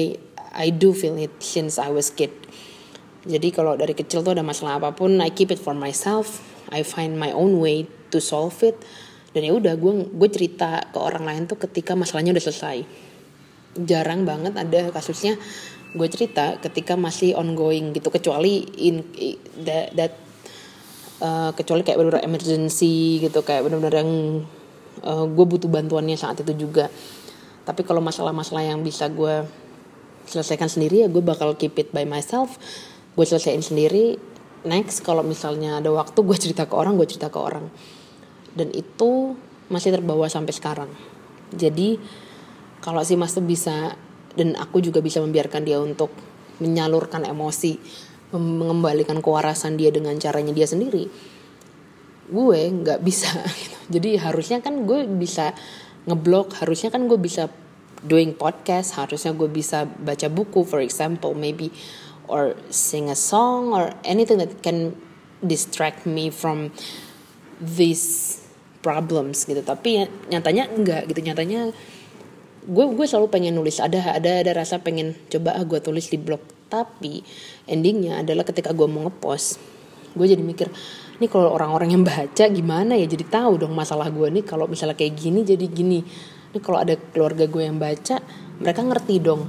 I 0.54 0.66
do 0.74 0.90
feel 0.94 1.14
it 1.18 1.34
since 1.38 1.78
I 1.78 1.90
was 1.90 2.10
kid. 2.10 2.34
Jadi 3.26 3.50
kalau 3.54 3.74
dari 3.74 3.94
kecil 3.94 4.22
tuh 4.22 4.34
ada 4.34 4.42
masalah 4.46 4.82
apa 4.82 4.94
pun 4.94 5.18
I 5.22 5.30
keep 5.30 5.54
it 5.54 5.60
for 5.62 5.74
myself. 5.74 6.42
I 6.70 6.82
find 6.82 7.18
my 7.18 7.30
own 7.34 7.62
way 7.62 7.86
to 8.10 8.18
solve 8.18 8.58
it. 8.66 8.78
Dan 9.30 9.46
ya 9.46 9.54
udah 9.54 9.78
gue 9.78 10.10
gue 10.10 10.28
cerita 10.34 10.82
ke 10.90 10.98
orang 10.98 11.26
lain 11.26 11.42
tuh 11.46 11.62
ketika 11.62 11.94
masalahnya 11.94 12.34
udah 12.34 12.42
selesai 12.42 12.78
jarang 13.76 14.24
banget 14.24 14.56
ada 14.56 14.88
kasusnya. 14.94 15.36
Gue 15.92 16.08
cerita 16.12 16.60
ketika 16.60 16.94
masih 16.96 17.32
ongoing 17.36 17.96
gitu 17.96 18.12
kecuali 18.12 18.64
in 18.76 19.04
that, 19.64 19.92
that 19.96 20.12
uh, 21.24 21.50
kecuali 21.56 21.82
kayak 21.82 21.98
benar-benar 21.98 22.24
emergency 22.24 23.24
gitu 23.24 23.40
kayak 23.42 23.66
benar-benar 23.66 24.04
yang 24.04 24.10
uh, 25.02 25.24
gue 25.26 25.44
butuh 25.48 25.70
bantuannya 25.70 26.16
saat 26.16 26.40
itu 26.42 26.52
juga. 26.54 26.92
Tapi 27.64 27.84
kalau 27.84 28.00
masalah-masalah 28.00 28.64
yang 28.64 28.80
bisa 28.80 29.08
gue 29.12 29.44
selesaikan 30.28 30.68
sendiri 30.68 31.04
ya 31.04 31.08
gue 31.08 31.24
bakal 31.24 31.56
keep 31.56 31.76
it 31.80 31.88
by 31.92 32.04
myself. 32.04 32.60
Gue 33.16 33.24
selesaiin 33.24 33.64
sendiri 33.64 34.20
next 34.68 35.00
kalau 35.00 35.24
misalnya 35.24 35.80
ada 35.80 35.88
waktu 35.88 36.18
gue 36.20 36.36
cerita 36.36 36.68
ke 36.68 36.74
orang 36.76 37.00
gue 37.00 37.08
cerita 37.08 37.32
ke 37.32 37.38
orang. 37.40 37.66
Dan 38.52 38.72
itu 38.74 39.36
masih 39.68 39.92
terbawa 39.92 40.26
sampai 40.28 40.52
sekarang. 40.52 40.90
Jadi 41.52 41.96
kalau 42.80 43.02
si 43.02 43.18
mas 43.18 43.34
bisa 43.42 43.98
dan 44.38 44.54
aku 44.54 44.78
juga 44.78 45.02
bisa 45.02 45.18
membiarkan 45.18 45.62
dia 45.66 45.82
untuk 45.82 46.14
menyalurkan 46.62 47.26
emosi 47.26 47.78
mengembalikan 48.34 49.24
kewarasan 49.24 49.80
dia 49.80 49.88
dengan 49.88 50.14
caranya 50.20 50.52
dia 50.52 50.68
sendiri 50.68 51.08
gue 52.28 52.60
nggak 52.84 53.00
bisa. 53.00 53.32
Gitu. 53.62 53.76
jadi 53.98 54.10
harusnya 54.28 54.58
kan 54.60 54.84
gue 54.84 55.08
bisa 55.08 55.56
ngeblok 56.04 56.60
harusnya 56.60 56.92
kan 56.92 57.08
gue 57.08 57.16
bisa 57.16 57.48
doing 58.04 58.36
podcast 58.36 58.94
harusnya 58.94 59.34
gue 59.34 59.48
bisa 59.50 59.84
baca 59.88 60.30
buku 60.30 60.62
for 60.62 60.78
example 60.78 61.34
maybe 61.34 61.74
or 62.28 62.54
sing 62.68 63.08
a 63.08 63.16
song 63.16 63.72
or 63.72 63.90
anything 64.04 64.38
that 64.38 64.52
can 64.60 64.94
distract 65.42 66.04
me 66.04 66.28
from 66.28 66.70
these 67.58 68.38
problems 68.84 69.42
gitu. 69.48 69.64
Tapi 69.64 70.06
nyatanya 70.30 70.70
enggak 70.70 71.10
gitu. 71.10 71.20
Nyatanya 71.24 71.74
gue 72.68 72.84
gue 72.92 73.06
selalu 73.08 73.32
pengen 73.32 73.56
nulis. 73.56 73.80
Ada 73.80 74.20
ada 74.20 74.44
ada 74.44 74.52
rasa 74.52 74.78
pengen 74.84 75.16
coba 75.32 75.56
ah 75.56 75.64
gue 75.64 75.80
tulis 75.80 76.06
di 76.12 76.20
blog. 76.20 76.44
Tapi 76.68 77.24
endingnya 77.64 78.20
adalah 78.20 78.44
ketika 78.44 78.76
gue 78.76 78.84
mau 78.84 79.08
ngepost. 79.08 79.56
Gue 80.12 80.28
jadi 80.28 80.44
mikir 80.44 80.68
ini 81.18 81.26
kalau 81.26 81.50
orang-orang 81.56 81.96
yang 81.96 82.04
baca 82.04 82.44
gimana 82.52 82.94
ya? 82.94 83.08
Jadi 83.08 83.24
tahu 83.24 83.64
dong 83.64 83.72
masalah 83.72 84.12
gue 84.12 84.28
nih. 84.28 84.44
Kalau 84.44 84.68
misalnya 84.68 84.94
kayak 84.94 85.16
gini 85.16 85.40
jadi 85.42 85.64
gini. 85.64 86.04
Ini 86.52 86.58
kalau 86.60 86.84
ada 86.84 86.92
keluarga 86.96 87.48
gue 87.48 87.62
yang 87.64 87.80
baca 87.80 88.20
mereka 88.60 88.80
ngerti 88.84 89.16
dong 89.20 89.42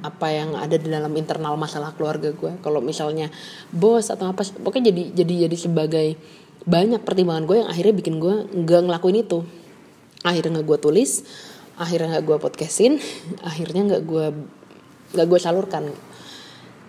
apa 0.00 0.32
yang 0.32 0.56
ada 0.56 0.80
di 0.80 0.88
dalam 0.88 1.12
internal 1.12 1.60
masalah 1.60 1.92
keluarga 1.92 2.32
gue 2.32 2.56
kalau 2.64 2.80
misalnya 2.80 3.28
bos 3.68 4.08
atau 4.08 4.32
apa 4.32 4.48
pokoknya 4.64 4.88
jadi 4.88 5.02
jadi 5.12 5.34
jadi 5.44 5.56
sebagai 5.60 6.08
banyak 6.64 7.04
pertimbangan 7.04 7.44
gue 7.44 7.56
yang 7.60 7.68
akhirnya 7.68 7.94
bikin 7.96 8.16
gue 8.20 8.34
nggak 8.52 8.80
ngelakuin 8.88 9.24
itu. 9.24 9.44
Akhirnya 10.20 10.60
gue 10.60 10.78
tulis 10.80 11.24
akhirnya 11.80 12.20
nggak 12.20 12.26
gue 12.28 12.36
podcastin 12.36 13.00
akhirnya 13.40 13.96
nggak 13.96 14.02
gue 14.04 14.26
nggak 15.16 15.26
gue 15.26 15.40
salurkan. 15.40 15.84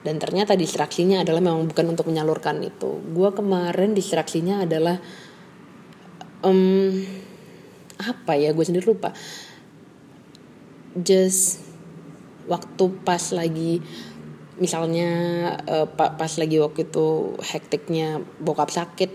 Dan 0.02 0.18
ternyata 0.18 0.58
distraksinya 0.58 1.22
adalah 1.22 1.46
memang 1.46 1.70
bukan 1.70 1.94
untuk 1.94 2.10
menyalurkan 2.10 2.58
itu. 2.66 2.98
Gue 3.14 3.30
kemarin 3.38 3.94
distraksinya 3.94 4.66
adalah 4.66 4.98
um, 6.42 6.90
apa 8.02 8.34
ya 8.34 8.50
gue 8.50 8.66
sendiri 8.66 8.90
lupa. 8.90 9.14
Just 10.98 11.62
waktu 12.50 12.84
pas 13.06 13.22
lagi 13.30 13.78
misalnya 14.58 15.10
uh, 15.70 15.88
pas 15.96 16.34
lagi 16.38 16.58
waktu 16.58 16.90
itu 16.90 17.38
hektiknya 17.42 18.22
bokap 18.42 18.70
sakit 18.70 19.10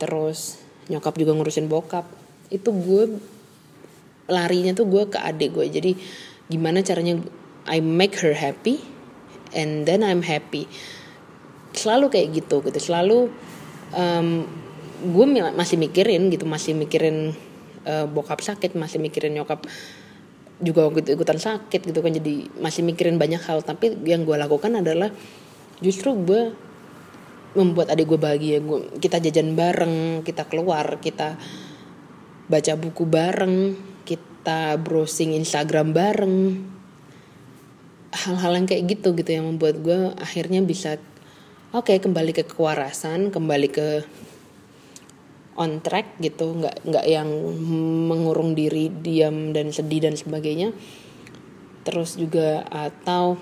terus 0.00 0.60
nyokap 0.88 1.16
juga 1.16 1.32
ngurusin 1.36 1.68
bokap 1.68 2.04
itu 2.52 2.68
gue 2.72 3.20
larinya 4.28 4.72
tuh 4.72 4.88
gue 4.88 5.04
ke 5.08 5.18
adik 5.20 5.56
gue. 5.56 5.66
Jadi 5.68 5.92
gimana 6.48 6.84
caranya 6.84 7.20
I 7.64 7.80
make 7.80 8.20
her 8.20 8.36
happy 8.36 8.80
and 9.56 9.88
then 9.88 10.04
I'm 10.04 10.24
happy. 10.24 10.68
Selalu 11.72 12.12
kayak 12.12 12.28
gitu 12.36 12.60
gitu. 12.64 12.78
Selalu 12.80 13.32
um, 13.96 14.28
gue 15.04 15.26
masih 15.52 15.76
mikirin 15.76 16.32
gitu 16.32 16.48
masih 16.48 16.72
mikirin 16.72 17.36
uh, 17.84 18.06
bokap 18.08 18.40
sakit 18.40 18.72
masih 18.76 19.02
mikirin 19.02 19.36
nyokap 19.36 19.66
juga 20.62 20.86
waktu 20.86 21.02
itu 21.04 21.10
ikutan 21.18 21.40
sakit 21.40 21.80
gitu 21.84 22.00
kan. 22.00 22.12
Jadi 22.12 22.48
masih 22.60 22.84
mikirin 22.84 23.20
banyak 23.20 23.42
hal. 23.44 23.60
Tapi 23.64 23.96
yang 24.08 24.24
gue 24.24 24.36
lakukan 24.36 24.80
adalah 24.80 25.12
justru 25.80 26.16
gue 26.16 26.54
membuat 27.54 27.92
adik 27.92 28.08
gue 28.08 28.20
bahagia. 28.20 28.58
Gue 28.60 28.88
kita 29.00 29.20
jajan 29.20 29.52
bareng 29.56 30.24
kita 30.24 30.48
keluar 30.48 31.00
kita 31.00 31.36
baca 32.44 32.72
buku 32.76 33.08
bareng 33.08 33.54
kita 34.44 34.76
browsing 34.76 35.32
Instagram 35.40 35.96
bareng. 35.96 36.68
Hal-hal 38.12 38.60
yang 38.60 38.68
kayak 38.68 38.92
gitu 38.92 39.16
gitu 39.16 39.40
yang 39.40 39.48
membuat 39.48 39.80
gue 39.80 40.12
akhirnya 40.20 40.60
bisa 40.60 41.00
oke 41.72 41.88
okay, 41.88 41.96
kembali 41.96 42.36
ke 42.36 42.44
kewarasan 42.44 43.32
kembali 43.32 43.68
ke 43.72 44.04
on 45.56 45.80
track 45.80 46.20
gitu. 46.20 46.60
Nggak 46.60 46.76
nggak 46.84 47.06
yang 47.08 47.32
mengurung 48.04 48.52
diri 48.52 48.92
diam 48.92 49.56
dan 49.56 49.72
sedih 49.72 50.04
dan 50.04 50.12
sebagainya. 50.12 50.76
Terus 51.88 52.20
juga 52.20 52.68
atau 52.68 53.40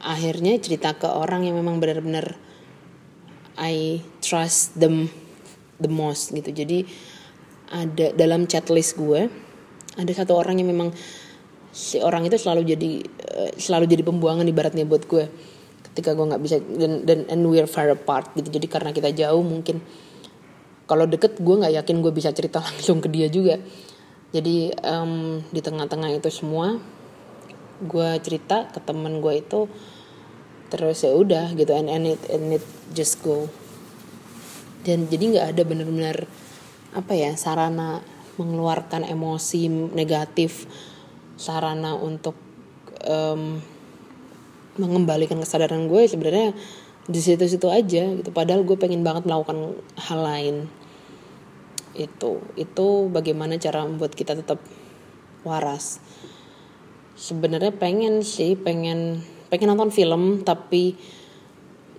akhirnya 0.00 0.56
cerita 0.64 0.96
ke 0.96 1.12
orang 1.12 1.44
yang 1.44 1.60
memang 1.60 1.76
benar-benar 1.76 2.40
I 3.60 4.00
trust 4.24 4.80
them 4.80 5.12
the 5.76 5.92
most 5.92 6.32
gitu. 6.32 6.48
Jadi 6.56 6.88
ada 7.72 8.14
dalam 8.14 8.46
chat 8.46 8.70
list 8.70 8.94
gue 8.94 9.26
ada 9.96 10.12
satu 10.12 10.36
orang 10.36 10.60
yang 10.60 10.68
memang 10.70 10.92
si 11.72 12.00
orang 12.00 12.24
itu 12.28 12.36
selalu 12.36 12.62
jadi 12.76 12.90
uh, 13.36 13.50
selalu 13.56 13.84
jadi 13.88 14.02
pembuangan 14.04 14.44
ibaratnya 14.48 14.84
buat 14.84 15.08
gue. 15.08 15.24
Ketika 15.92 16.12
gue 16.12 16.26
nggak 16.28 16.42
bisa 16.44 16.56
dan 16.60 17.08
dan 17.08 17.24
and 17.32 17.44
we're 17.48 17.68
far 17.68 17.88
apart 17.88 18.32
gitu. 18.36 18.48
Jadi 18.52 18.66
karena 18.68 18.92
kita 18.92 19.12
jauh 19.12 19.40
mungkin 19.40 19.80
kalau 20.84 21.08
deket 21.08 21.40
gue 21.40 21.54
nggak 21.56 21.74
yakin 21.84 21.96
gue 22.04 22.12
bisa 22.12 22.32
cerita 22.36 22.60
langsung 22.66 23.00
ke 23.00 23.08
dia 23.08 23.28
juga. 23.32 23.56
Jadi 24.36 24.72
um, 24.84 25.40
di 25.48 25.60
tengah-tengah 25.64 26.12
itu 26.12 26.28
semua 26.28 26.76
gue 27.76 28.08
cerita 28.24 28.72
ke 28.72 28.80
temen 28.80 29.20
gue 29.20 29.40
itu 29.40 29.68
terus 30.68 31.04
ya 31.04 31.12
udah 31.16 31.56
gitu. 31.56 31.72
And, 31.72 31.88
and 31.88 32.04
it 32.04 32.20
and 32.28 32.52
it 32.56 32.64
just 32.92 33.24
go. 33.24 33.48
Dan 34.84 35.08
jadi 35.08 35.24
nggak 35.36 35.46
ada 35.56 35.62
benar-benar 35.64 36.16
apa 36.96 37.12
ya 37.12 37.36
sarana 37.36 38.00
mengeluarkan 38.40 39.04
emosi 39.04 39.68
negatif 39.92 40.64
sarana 41.36 41.92
untuk 41.92 42.34
um, 43.04 43.60
mengembalikan 44.80 45.40
kesadaran 45.40 45.88
gue 45.88 46.08
sebenarnya 46.08 46.56
di 47.06 47.20
situ-situ 47.22 47.68
aja 47.70 48.04
gitu. 48.18 48.30
Padahal 48.32 48.66
gue 48.66 48.76
pengen 48.76 49.06
banget 49.06 49.28
melakukan 49.28 49.76
hal 49.96 50.20
lain. 50.20 50.56
Itu 51.96 52.44
itu 52.58 53.08
bagaimana 53.08 53.56
cara 53.56 53.84
membuat 53.84 54.12
kita 54.12 54.36
tetap 54.36 54.60
waras. 55.44 56.00
Sebenarnya 57.16 57.72
pengen 57.72 58.20
sih 58.20 58.58
pengen 58.58 59.24
pengen 59.48 59.72
nonton 59.72 59.94
film 59.94 60.44
tapi 60.44 60.98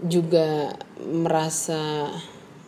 juga 0.06 0.77
merasa 1.01 2.06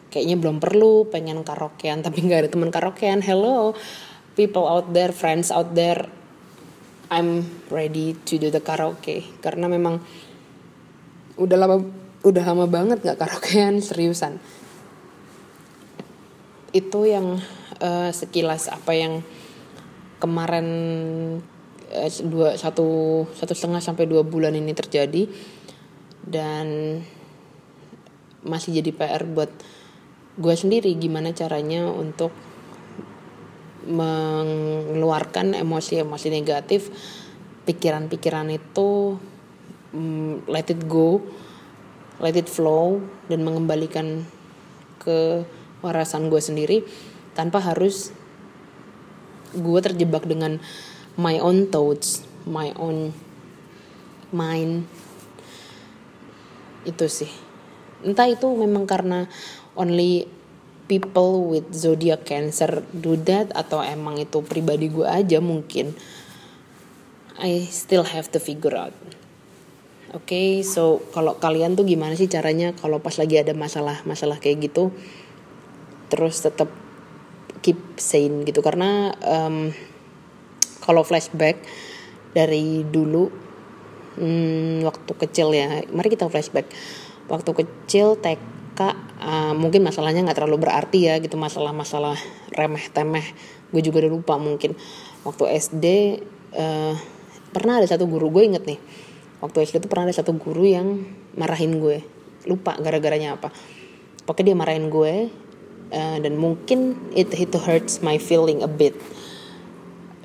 kayaknya 0.10 0.36
belum 0.42 0.58
perlu 0.58 1.08
pengen 1.10 1.42
karaokean 1.46 2.02
tapi 2.02 2.26
nggak 2.26 2.46
ada 2.46 2.50
teman 2.50 2.70
karaokean. 2.74 3.22
Hello 3.22 3.74
people 4.38 4.66
out 4.66 4.92
there 4.94 5.14
friends 5.14 5.50
out 5.54 5.74
there 5.74 6.10
I'm 7.10 7.46
ready 7.74 8.14
to 8.30 8.34
do 8.38 8.54
the 8.54 8.62
karaoke. 8.62 9.26
Karena 9.42 9.66
memang 9.66 10.02
udah 11.40 11.58
lama 11.58 11.78
udah 12.22 12.44
lama 12.44 12.66
banget 12.70 13.02
nggak 13.02 13.18
karaokean 13.18 13.82
seriusan. 13.86 14.38
Itu 16.70 17.10
yang 17.10 17.42
uh, 17.82 18.10
sekilas 18.14 18.70
apa 18.70 18.94
yang 18.94 19.26
kemarin 20.22 20.68
Eh, 21.90 22.14
dua 22.22 22.54
satu 22.54 23.26
satu 23.34 23.54
setengah 23.58 23.82
sampai 23.82 24.06
dua 24.06 24.22
bulan 24.22 24.54
ini 24.54 24.78
terjadi. 24.78 25.26
Dan 26.22 27.02
masih 28.46 28.78
jadi 28.78 28.94
PR 28.94 29.26
buat 29.26 29.50
gue 30.40 30.56
sendiri 30.56 30.96
gimana 30.96 31.36
caranya 31.36 31.92
untuk 31.92 32.32
mengeluarkan 33.84 35.54
emosi-emosi 35.60 36.28
negatif 36.32 36.88
pikiran-pikiran 37.68 38.48
itu 38.50 39.20
um, 39.92 40.40
let 40.48 40.72
it 40.72 40.88
go 40.88 41.20
let 42.24 42.36
it 42.36 42.48
flow 42.48 43.04
dan 43.28 43.44
mengembalikan 43.44 44.24
ke 45.00 45.44
warasan 45.80 46.28
gue 46.28 46.42
sendiri 46.44 46.78
tanpa 47.36 47.64
harus 47.64 48.12
gue 49.56 49.80
terjebak 49.82 50.28
dengan 50.28 50.60
my 51.16 51.40
own 51.42 51.72
thoughts, 51.72 52.28
my 52.46 52.76
own 52.78 53.16
mind. 54.30 54.86
Itu 56.86 57.08
sih. 57.08 57.32
Entah 58.04 58.28
itu 58.30 58.48
memang 58.56 58.88
karena 58.88 59.28
only 59.76 60.28
people 60.90 61.46
with 61.46 61.70
zodiac 61.70 62.26
cancer 62.26 62.82
do 62.90 63.14
that 63.30 63.54
atau 63.54 63.86
emang 63.86 64.18
itu 64.18 64.42
pribadi 64.42 64.90
gue 64.90 65.06
aja 65.06 65.38
mungkin. 65.38 65.94
I 67.40 67.64
still 67.70 68.04
have 68.04 68.28
to 68.34 68.42
figure 68.42 68.76
out. 68.76 68.92
Oke, 70.10 70.34
okay, 70.34 70.50
so 70.66 71.06
kalau 71.14 71.38
kalian 71.38 71.78
tuh 71.78 71.86
gimana 71.86 72.18
sih 72.18 72.26
caranya 72.26 72.74
kalau 72.74 72.98
pas 72.98 73.14
lagi 73.22 73.38
ada 73.38 73.54
masalah-masalah 73.54 74.42
kayak 74.42 74.74
gitu, 74.74 74.90
terus 76.10 76.42
tetap 76.42 76.68
keep 77.62 77.78
sane 78.02 78.42
gitu 78.44 78.66
karena 78.66 79.14
um, 79.22 79.70
kalau 80.82 81.06
flashback 81.06 81.62
dari 82.34 82.82
dulu 82.88 83.30
hmm, 84.18 84.82
waktu 84.82 85.12
kecil 85.14 85.54
ya 85.54 85.86
mari 85.94 86.10
kita 86.10 86.26
flashback 86.32 86.66
waktu 87.30 87.52
kecil 87.54 88.18
TK 88.18 88.59
uh, 89.20 89.52
mungkin 89.52 89.84
masalahnya 89.84 90.24
nggak 90.24 90.40
terlalu 90.40 90.64
berarti 90.64 91.12
ya 91.12 91.20
gitu 91.20 91.36
masalah-masalah 91.36 92.16
remeh 92.56 92.88
temeh 92.96 93.26
gue 93.70 93.82
juga 93.86 94.06
udah 94.06 94.12
lupa 94.12 94.36
mungkin. 94.42 94.74
Waktu 95.26 95.44
SD 95.60 95.86
uh, 96.56 96.94
pernah 97.54 97.82
ada 97.82 97.88
satu 97.90 98.10
guru 98.10 98.34
gue 98.34 98.44
inget 98.46 98.64
nih. 98.66 98.80
Waktu 99.44 99.70
SD 99.70 99.76
itu 99.86 99.90
pernah 99.90 100.10
ada 100.10 100.16
satu 100.16 100.34
guru 100.36 100.66
yang 100.66 101.06
marahin 101.38 101.78
gue. 101.78 102.02
Lupa 102.50 102.76
gara-garanya 102.82 103.38
apa. 103.38 103.54
Pokoknya 104.26 104.54
dia 104.54 104.58
marahin 104.58 104.88
gue 104.90 105.30
uh, 105.94 106.18
dan 106.22 106.34
mungkin 106.38 106.98
it 107.14 107.30
it 107.34 107.54
hurts 107.54 108.02
my 108.02 108.18
feeling 108.18 108.66
a 108.66 108.70
bit. 108.70 108.98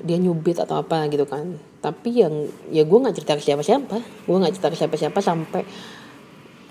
Dia 0.05 0.17
nyubit 0.21 0.57
atau 0.57 0.81
apa 0.81 1.05
gitu 1.09 1.25
kan. 1.29 1.61
Tapi 1.81 2.25
yang 2.25 2.49
ya 2.73 2.81
gue 2.81 2.97
nggak 2.97 3.15
cerita 3.19 3.37
ke 3.37 3.43
siapa 3.45 3.61
siapa 3.61 4.01
gue 4.01 4.37
nggak 4.41 4.57
cerita 4.57 4.69
ke 4.73 4.77
siapa 4.77 4.95
siapa 4.97 5.19
sampai 5.21 5.61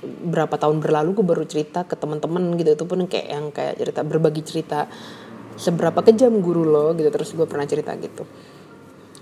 berapa 0.04 0.54
tahun 0.56 0.80
berlalu 0.80 1.20
gue 1.20 1.26
baru 1.26 1.44
cerita 1.48 1.84
ke 1.88 1.96
teman-teman 1.96 2.54
gitu. 2.60 2.76
Itu 2.76 2.84
pun 2.84 3.04
kayak 3.08 3.28
yang 3.28 3.46
kayak 3.50 3.80
cerita 3.80 4.00
berbagi 4.04 4.42
cerita 4.44 4.86
seberapa 5.58 6.00
kejam 6.04 6.38
guru 6.40 6.64
lo 6.64 6.92
gitu. 6.94 7.08
Terus 7.10 7.34
gue 7.34 7.46
pernah 7.48 7.66
cerita 7.66 7.92
gitu. 7.98 8.24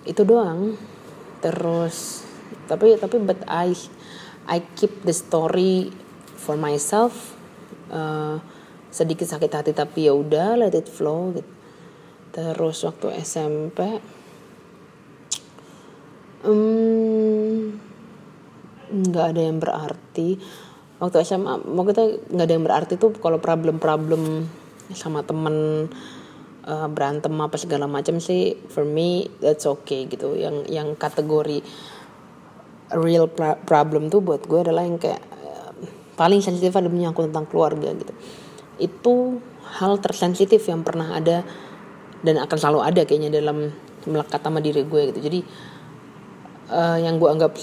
Itu 0.04 0.22
doang. 0.26 0.76
Terus 1.40 2.26
tapi 2.66 2.94
tapi 3.00 3.16
but 3.22 3.42
I 3.48 3.74
I 4.46 4.62
keep 4.76 5.06
the 5.06 5.14
story 5.14 5.90
for 6.38 6.58
myself. 6.58 7.34
Uh, 7.92 8.40
sedikit 8.92 9.24
sakit 9.24 9.48
hati 9.48 9.72
tapi 9.72 10.08
ya 10.08 10.12
udah 10.12 10.60
let 10.60 10.76
it 10.76 10.88
flow 10.88 11.32
gitu. 11.32 11.48
Terus 12.32 12.80
waktu 12.84 13.20
SMP 13.20 14.00
um, 16.44 17.78
nggak 18.92 19.26
ada 19.34 19.42
yang 19.42 19.58
berarti 19.58 20.36
waktu 21.02 21.26
SMA 21.26 21.66
mau 21.66 21.82
kita 21.82 22.30
nggak 22.30 22.46
ada 22.46 22.54
yang 22.54 22.62
berarti 22.62 22.94
tuh 22.94 23.10
kalau 23.18 23.42
problem-problem 23.42 24.46
sama 24.94 25.26
temen 25.26 25.90
uh, 26.62 26.86
berantem 26.86 27.34
apa 27.42 27.58
segala 27.58 27.90
macam 27.90 28.22
sih 28.22 28.54
for 28.70 28.86
me 28.86 29.26
that's 29.42 29.66
okay 29.66 30.06
gitu. 30.06 30.38
Yang 30.38 30.70
yang 30.70 30.94
kategori 30.94 31.66
real 32.94 33.26
problem 33.66 34.14
tuh 34.14 34.22
buat 34.22 34.46
gue 34.46 34.62
adalah 34.62 34.86
yang 34.86 35.02
kayak 35.02 35.18
uh, 35.42 35.74
paling 36.14 36.38
sensitif 36.38 36.70
ada 36.78 36.86
menyangkut 36.86 37.34
tentang 37.34 37.50
keluarga 37.50 37.90
gitu. 37.98 38.14
Itu 38.78 39.42
hal 39.82 39.98
tersensitif 39.98 40.62
yang 40.70 40.86
pernah 40.86 41.18
ada 41.18 41.42
dan 42.22 42.38
akan 42.38 42.56
selalu 42.62 42.80
ada 42.86 43.02
kayaknya 43.02 43.42
dalam 43.42 43.74
melekat 44.06 44.38
sama 44.38 44.62
diri 44.62 44.86
gue 44.86 45.02
gitu. 45.10 45.18
Jadi 45.18 45.40
uh, 46.70 46.98
yang 47.02 47.18
gue 47.18 47.26
anggap 47.26 47.58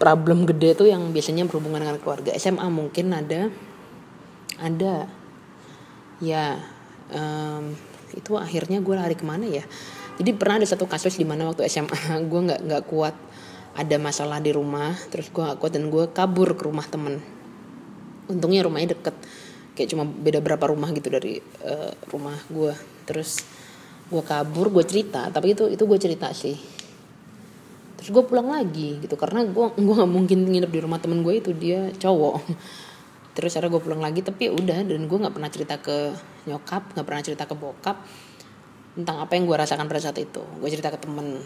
problem 0.00 0.48
gede 0.48 0.76
tuh 0.76 0.88
yang 0.88 1.12
biasanya 1.12 1.44
berhubungan 1.44 1.84
dengan 1.84 1.98
keluarga. 2.00 2.32
SMA 2.36 2.66
mungkin 2.72 3.12
ada 3.12 3.52
ada. 4.60 5.08
Ya 6.16 6.56
um, 7.12 7.76
itu 8.16 8.32
akhirnya 8.40 8.80
gue 8.80 8.94
lari 8.96 9.16
ke 9.16 9.24
mana 9.24 9.44
ya? 9.44 9.64
Jadi 10.16 10.32
pernah 10.32 10.64
ada 10.64 10.68
satu 10.68 10.88
kasus 10.88 11.20
di 11.20 11.28
mana 11.28 11.44
waktu 11.44 11.68
SMA 11.68 11.96
gue 12.30 12.40
nggak 12.52 12.60
nggak 12.64 12.84
kuat 12.88 13.14
ada 13.76 13.96
masalah 14.00 14.40
di 14.40 14.56
rumah 14.56 14.96
terus 15.12 15.28
gue 15.28 15.44
gak 15.44 15.60
kuat 15.60 15.76
dan 15.76 15.92
gue 15.92 16.08
kabur 16.08 16.56
ke 16.56 16.64
rumah 16.64 16.88
temen. 16.88 17.20
Untungnya 18.32 18.64
rumahnya 18.64 18.96
deket 18.96 19.12
kayak 19.76 19.92
cuma 19.92 20.08
beda 20.08 20.40
berapa 20.40 20.72
rumah 20.72 20.88
gitu 20.96 21.12
dari 21.12 21.36
uh, 21.60 21.92
rumah 22.08 22.34
gue 22.48 22.72
terus 23.04 23.44
gue 24.08 24.22
kabur 24.24 24.72
gue 24.72 24.84
cerita 24.88 25.28
tapi 25.28 25.52
itu 25.52 25.68
itu 25.68 25.84
gue 25.84 25.98
cerita 26.00 26.32
sih 26.32 26.56
terus 28.06 28.22
gue 28.22 28.24
pulang 28.30 28.54
lagi 28.54 29.02
gitu. 29.02 29.18
Karena 29.18 29.42
gue 29.42 29.66
gue 29.74 29.94
nggak 29.98 30.06
mungkin 30.14 30.46
nginep 30.46 30.70
di 30.70 30.78
rumah 30.78 31.02
temen 31.02 31.26
gue 31.26 31.42
itu 31.42 31.50
dia 31.50 31.90
cowok. 31.98 32.38
Terus 33.34 33.50
cara 33.50 33.66
gue 33.66 33.82
pulang 33.82 33.98
lagi 33.98 34.22
tapi 34.22 34.46
ya 34.46 34.54
udah 34.54 34.86
dan 34.86 35.10
gue 35.10 35.18
nggak 35.18 35.34
pernah 35.34 35.50
cerita 35.50 35.74
ke 35.82 36.14
nyokap 36.46 36.94
nggak 36.94 37.02
pernah 37.02 37.22
cerita 37.26 37.44
ke 37.50 37.58
bokap 37.58 37.98
tentang 38.94 39.20
apa 39.20 39.34
yang 39.34 39.50
gue 39.50 39.58
rasakan 39.58 39.90
pada 39.90 39.98
saat 39.98 40.22
itu. 40.22 40.38
Gue 40.62 40.70
cerita 40.70 40.94
ke 40.94 41.02
temen. 41.02 41.42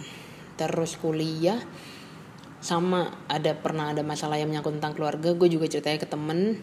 Terus 0.60 1.00
kuliah 1.00 1.56
sama 2.60 3.08
ada 3.24 3.56
pernah 3.56 3.96
ada 3.96 4.04
masalah 4.04 4.36
yang 4.36 4.52
menyangkut 4.52 4.76
tentang 4.76 4.92
keluarga 4.92 5.32
gue 5.32 5.48
juga 5.48 5.64
ceritanya 5.64 5.96
ke 5.96 6.08
temen. 6.12 6.60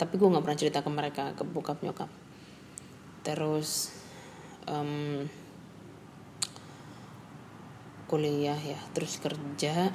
Tapi 0.00 0.14
gue 0.16 0.28
nggak 0.32 0.40
pernah 0.40 0.56
cerita 0.58 0.80
ke 0.80 0.88
mereka 0.88 1.36
ke 1.36 1.44
bokap 1.44 1.84
nyokap. 1.84 2.08
Terus 3.20 3.92
um, 4.64 5.28
kuliah 8.10 8.58
ya. 8.58 8.78
Terus 8.92 9.20
kerja 9.20 9.92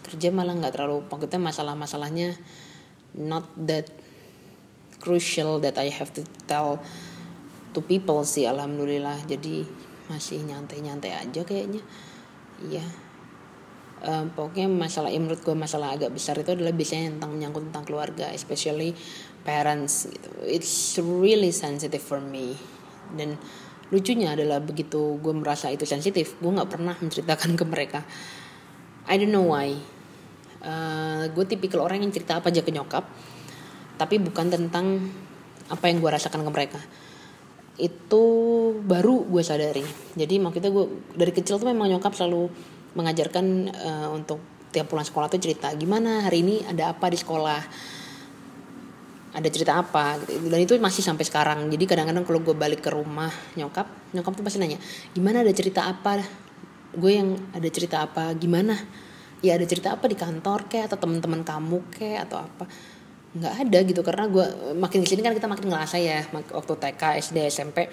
kerja 0.00 0.28
malah 0.34 0.58
nggak 0.58 0.74
terlalu 0.74 1.06
maksudnya 1.06 1.38
masalah-masalahnya 1.38 2.34
not 3.14 3.46
that 3.54 3.86
crucial 4.98 5.62
that 5.62 5.78
I 5.78 5.88
have 5.94 6.10
to 6.18 6.26
tell 6.50 6.82
to 7.72 7.80
people 7.80 8.26
sih 8.26 8.46
alhamdulillah. 8.50 9.22
Jadi 9.26 9.64
masih 10.10 10.42
nyantai-nyantai 10.42 11.14
aja 11.14 11.42
kayaknya. 11.46 11.82
Iya. 12.66 12.84
Uh, 14.00 14.24
pokoknya 14.32 14.64
masalah 14.64 15.12
menurut 15.12 15.44
gue 15.44 15.52
masalah 15.52 15.92
agak 15.92 16.16
besar 16.16 16.32
itu 16.40 16.56
adalah 16.56 16.72
biasanya 16.72 17.20
tentang 17.20 17.36
menyangkut 17.36 17.68
tentang 17.68 17.84
keluarga 17.84 18.32
especially 18.32 18.96
parents 19.44 20.08
gitu. 20.08 20.30
It's 20.48 20.96
really 20.98 21.52
sensitive 21.52 22.00
for 22.00 22.18
me. 22.18 22.56
Dan 23.12 23.36
lucunya 23.90 24.38
adalah 24.38 24.62
begitu 24.62 25.18
gue 25.18 25.34
merasa 25.34 25.70
itu 25.70 25.82
sensitif 25.82 26.38
gue 26.38 26.50
nggak 26.50 26.70
pernah 26.70 26.94
menceritakan 26.98 27.58
ke 27.58 27.64
mereka. 27.66 28.00
I 29.10 29.18
don't 29.18 29.34
know 29.34 29.50
why. 29.50 29.74
Uh, 30.60 31.26
gue 31.32 31.44
tipikal 31.48 31.82
orang 31.82 32.04
yang 32.04 32.12
cerita 32.12 32.36
apa 32.36 32.52
aja 32.52 32.60
ke 32.60 32.68
nyokap 32.68 33.08
tapi 33.96 34.20
bukan 34.20 34.48
tentang 34.52 35.00
apa 35.68 35.84
yang 35.88 35.98
gue 35.98 36.10
rasakan 36.10 36.46
ke 36.46 36.50
mereka. 36.50 36.80
Itu 37.76 38.22
baru 38.80 39.26
gue 39.26 39.42
sadari. 39.42 39.84
Jadi 40.14 40.38
maksudnya 40.38 40.70
gue 40.70 40.86
dari 41.16 41.32
kecil 41.34 41.58
tuh 41.58 41.68
memang 41.68 41.90
nyokap 41.90 42.14
selalu 42.14 42.48
mengajarkan 42.94 43.46
uh, 43.70 44.08
untuk 44.14 44.40
tiap 44.70 44.86
pulang 44.86 45.06
sekolah 45.06 45.26
tuh 45.26 45.42
cerita 45.42 45.74
gimana 45.74 46.26
hari 46.30 46.46
ini 46.46 46.62
ada 46.62 46.94
apa 46.94 47.10
di 47.10 47.18
sekolah 47.18 47.58
ada 49.30 49.48
cerita 49.48 49.78
apa 49.78 50.18
gitu. 50.26 50.50
Dan 50.50 50.60
itu 50.66 50.74
masih 50.82 51.02
sampai 51.06 51.22
sekarang. 51.22 51.70
Jadi 51.70 51.84
kadang-kadang 51.86 52.26
kalau 52.26 52.42
gue 52.42 52.54
balik 52.54 52.82
ke 52.82 52.90
rumah 52.90 53.30
nyokap 53.54 53.86
nyokap 54.10 54.32
tuh 54.34 54.42
pasti 54.42 54.58
nanya 54.58 54.78
gimana 55.14 55.46
ada 55.46 55.54
cerita 55.54 55.86
apa? 55.86 56.18
Gue 56.90 57.14
yang 57.14 57.38
ada 57.54 57.68
cerita 57.70 58.02
apa? 58.02 58.34
Gimana? 58.34 58.74
Ya 59.40 59.56
ada 59.56 59.64
cerita 59.64 59.94
apa 59.94 60.10
di 60.10 60.18
kantor 60.18 60.66
kayak 60.66 60.90
atau 60.90 60.98
teman-teman 61.06 61.46
kamu 61.46 61.78
kayak 61.94 62.26
atau 62.26 62.42
apa? 62.42 62.66
Nggak 63.30 63.54
ada 63.62 63.78
gitu 63.86 64.00
karena 64.02 64.24
gue 64.26 64.46
makin 64.74 64.98
ke 65.06 65.08
sini 65.08 65.22
kan 65.22 65.32
kita 65.38 65.46
makin 65.46 65.70
ngerasa 65.70 65.96
ya 66.02 66.26
waktu 66.34 66.72
TK 66.74 67.02
SD 67.22 67.38
SMP 67.46 67.86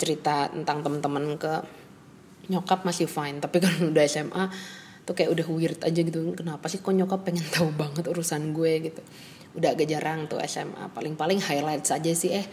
cerita 0.00 0.48
tentang 0.48 0.80
teman-teman 0.80 1.36
ke 1.36 1.52
nyokap 2.48 2.88
masih 2.88 3.04
fine. 3.04 3.36
Tapi 3.44 3.60
kan 3.64 3.76
udah 3.84 4.04
SMA 4.08 4.48
tuh 5.04 5.12
kayak 5.12 5.28
udah 5.36 5.46
weird 5.52 5.80
aja 5.84 6.00
gitu. 6.00 6.32
Kenapa 6.32 6.72
sih 6.72 6.80
kok 6.80 6.96
nyokap 6.96 7.20
pengen 7.28 7.44
tahu 7.52 7.68
banget 7.76 8.08
urusan 8.08 8.56
gue 8.56 8.88
gitu 8.88 9.04
udah 9.50 9.74
agak 9.74 9.90
jarang 9.90 10.30
tuh 10.30 10.38
SMA 10.46 10.94
paling-paling 10.94 11.42
highlight 11.42 11.82
saja 11.82 12.14
sih 12.14 12.30
eh 12.30 12.46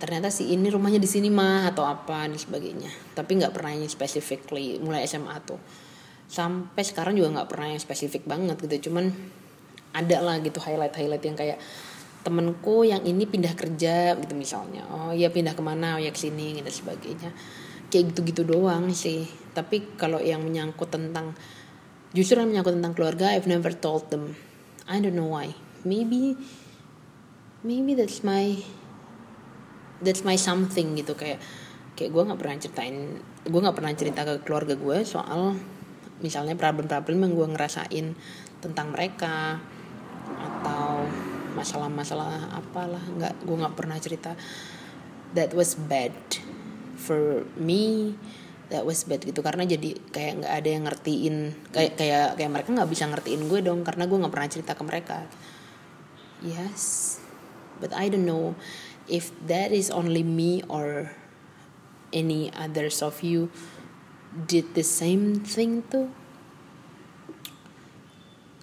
ternyata 0.00 0.32
si 0.32 0.48
ini 0.56 0.72
rumahnya 0.72 0.96
di 0.96 1.06
sini 1.06 1.28
mah 1.28 1.68
atau 1.68 1.84
apa 1.84 2.24
dan 2.24 2.40
sebagainya. 2.40 2.88
Tapi 3.12 3.36
nggak 3.36 3.52
pernah 3.52 3.76
yang 3.76 3.84
specifically 3.84 4.80
mulai 4.80 5.04
SMA 5.04 5.36
tuh. 5.44 5.60
Sampai 6.24 6.80
sekarang 6.88 7.20
juga 7.20 7.36
nggak 7.36 7.48
pernah 7.52 7.68
yang 7.68 7.82
spesifik 7.84 8.24
banget 8.24 8.56
gitu. 8.64 8.88
Cuman 8.88 9.12
ada 9.92 10.18
lah 10.24 10.40
gitu 10.40 10.56
highlight 10.56 10.96
highlight 10.96 11.20
yang 11.20 11.36
kayak 11.36 11.60
temenku 12.24 12.88
yang 12.88 13.04
ini 13.04 13.28
pindah 13.28 13.52
kerja 13.52 14.16
gitu 14.16 14.32
misalnya. 14.32 14.88
Oh 14.88 15.12
ya 15.12 15.28
pindah 15.28 15.52
ke 15.52 15.60
mana 15.60 16.00
oh 16.00 16.00
ya 16.00 16.08
ke 16.08 16.16
sini 16.16 16.56
gitu 16.56 16.80
sebagainya. 16.80 17.36
Kayak 17.92 18.16
gitu 18.16 18.20
gitu 18.24 18.42
doang 18.48 18.96
sih. 18.96 19.28
Tapi 19.52 20.00
kalau 20.00 20.16
yang 20.16 20.40
menyangkut 20.40 20.88
tentang 20.88 21.36
justru 22.16 22.40
yang 22.40 22.48
menyangkut 22.48 22.72
tentang 22.80 22.96
keluarga 22.96 23.36
I've 23.36 23.44
never 23.44 23.68
told 23.76 24.08
them. 24.08 24.32
I 24.88 24.96
don't 24.96 25.12
know 25.12 25.28
why 25.28 25.52
maybe 25.86 26.36
maybe 27.60 27.92
that's 27.92 28.24
my 28.24 28.56
that's 30.00 30.24
my 30.24 30.36
something 30.36 30.96
gitu. 30.96 31.12
Kayak 31.14 31.40
kayak 31.94 32.10
gue 32.16 32.22
nggak 32.24 32.40
pernah 32.40 32.56
ceritain 32.56 32.96
gue 33.44 33.60
nggak 33.60 33.76
pernah 33.76 33.92
cerita 33.92 34.20
ke 34.24 34.34
keluarga 34.44 34.72
gue 34.76 34.98
soal 35.04 35.56
misalnya 36.20 36.56
problem-problem 36.56 37.24
yang 37.24 37.32
gue 37.36 37.48
ngerasain 37.56 38.06
tentang 38.60 38.92
mereka 38.92 39.60
atau 40.36 41.04
masalah-masalah 41.56 42.56
apalah. 42.56 43.02
Nggak 43.16 43.34
gue 43.44 43.56
nggak 43.56 43.76
pernah 43.76 43.96
cerita. 44.00 44.32
That 45.36 45.52
was 45.54 45.76
bad 45.76 46.16
for 46.96 47.44
me. 47.56 48.16
That 48.70 48.86
was 48.86 49.02
bad 49.04 49.24
gitu. 49.26 49.42
Karena 49.42 49.66
jadi 49.66 49.96
kayak 50.14 50.32
nggak 50.44 50.54
ada 50.62 50.68
yang 50.68 50.84
ngertiin 50.86 51.36
kayak 51.74 51.92
kayak 51.98 52.26
kayak 52.38 52.50
mereka 52.50 52.68
nggak 52.70 52.90
bisa 52.90 53.04
ngertiin 53.10 53.42
gue 53.50 53.60
dong. 53.64 53.82
Karena 53.82 54.06
gue 54.06 54.18
nggak 54.20 54.32
pernah 54.32 54.50
cerita 54.50 54.72
ke 54.76 54.82
mereka 54.86 55.26
yes. 56.42 57.16
But 57.80 57.96
I 57.96 58.12
don't 58.12 58.28
know 58.28 58.56
if 59.08 59.32
that 59.48 59.72
is 59.72 59.88
only 59.88 60.22
me 60.22 60.60
or 60.68 61.12
any 62.12 62.52
others 62.52 63.00
of 63.00 63.22
you 63.22 63.48
did 64.30 64.74
the 64.74 64.86
same 64.86 65.42
thing 65.42 65.82
too 65.90 66.10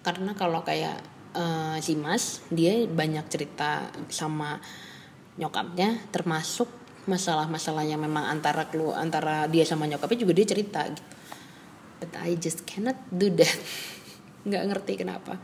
karena 0.07 0.31
kalau 0.39 0.63
kayak 0.63 1.03
uh, 1.35 1.75
si 1.83 1.99
Mas 1.99 2.39
dia 2.47 2.87
banyak 2.87 3.27
cerita 3.27 3.91
sama 4.07 4.63
nyokapnya 5.35 5.99
termasuk 6.15 6.71
masalah-masalah 7.11 7.83
yang 7.83 7.99
memang 7.99 8.23
antara 8.23 8.71
kelu 8.71 8.95
antara 8.95 9.51
dia 9.51 9.67
sama 9.67 9.83
nyokapnya 9.83 10.23
juga 10.23 10.33
dia 10.39 10.47
cerita 10.47 10.87
gitu. 10.87 11.03
But 11.99 12.15
I 12.23 12.39
just 12.39 12.63
cannot 12.63 12.95
do 13.11 13.27
that. 13.35 13.51
Nggak 14.47 14.63
ngerti 14.71 14.93
kenapa 14.95 15.35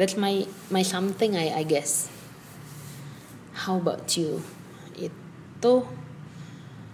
that's 0.00 0.16
my 0.16 0.48
my 0.72 0.80
something 0.80 1.36
I 1.36 1.60
I 1.60 1.62
guess. 1.68 2.08
How 3.52 3.76
about 3.76 4.08
you? 4.16 4.40
Itu 4.96 5.84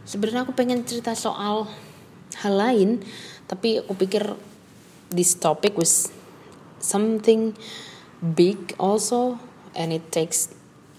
sebenarnya 0.02 0.42
aku 0.42 0.58
pengen 0.58 0.82
cerita 0.82 1.14
soal 1.14 1.70
hal 2.42 2.54
lain 2.58 3.06
tapi 3.46 3.78
aku 3.78 3.94
pikir 3.94 4.34
this 5.14 5.38
topic 5.38 5.78
was 5.78 6.10
something 6.82 7.54
big 8.34 8.74
also 8.82 9.38
and 9.78 9.94
it 9.94 10.10
takes 10.10 10.50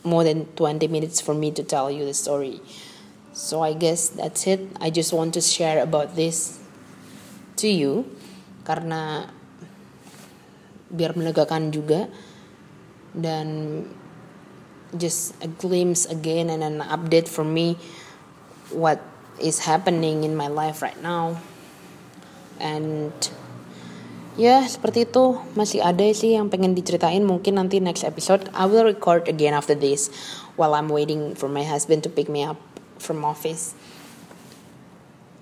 more 0.08 0.24
than 0.24 0.48
20 0.56 0.88
minutes 0.88 1.20
for 1.20 1.36
me 1.36 1.52
to 1.52 1.60
tell 1.60 1.92
you 1.92 2.08
the 2.08 2.16
story. 2.16 2.64
So 3.36 3.68
i 3.68 3.76
guess 3.76 4.16
that's 4.16 4.48
it. 4.48 4.64
I 4.80 4.96
just 4.96 5.12
want 5.12 5.36
to 5.36 5.44
share 5.44 5.84
about 5.84 6.16
this 6.16 6.56
to 7.60 7.68
you 7.68 8.08
karena 8.64 9.28
biar 10.92 11.16
melegakan 11.16 11.72
juga. 11.72 12.08
Dan 13.18 13.82
just 14.96 15.36
a 15.44 15.50
glimpse 15.60 16.08
again 16.08 16.48
and 16.48 16.64
an 16.64 16.80
update 16.88 17.28
for 17.28 17.44
me 17.44 17.76
what 18.72 19.04
is 19.42 19.68
happening 19.68 20.24
in 20.24 20.34
my 20.36 20.48
life 20.48 20.82
right 20.82 20.98
now. 21.04 21.38
And 22.58 23.14
ya 24.40 24.66
seperti 24.66 25.10
itu. 25.10 25.38
Masih 25.54 25.82
ada 25.84 26.06
sih 26.14 26.38
yang 26.38 26.50
pengen 26.50 26.74
diceritain. 26.74 27.26
Mungkin 27.26 27.60
nanti 27.60 27.82
next 27.82 28.06
episode 28.06 28.50
I 28.54 28.66
will 28.66 28.86
record 28.86 29.30
again 29.30 29.54
after 29.54 29.78
this 29.78 30.10
while 30.58 30.74
I'm 30.74 30.90
waiting 30.90 31.38
for 31.38 31.48
my 31.48 31.66
husband 31.66 32.02
to 32.06 32.10
pick 32.10 32.28
me 32.28 32.46
up 32.46 32.58
from 32.98 33.22
office. 33.26 33.78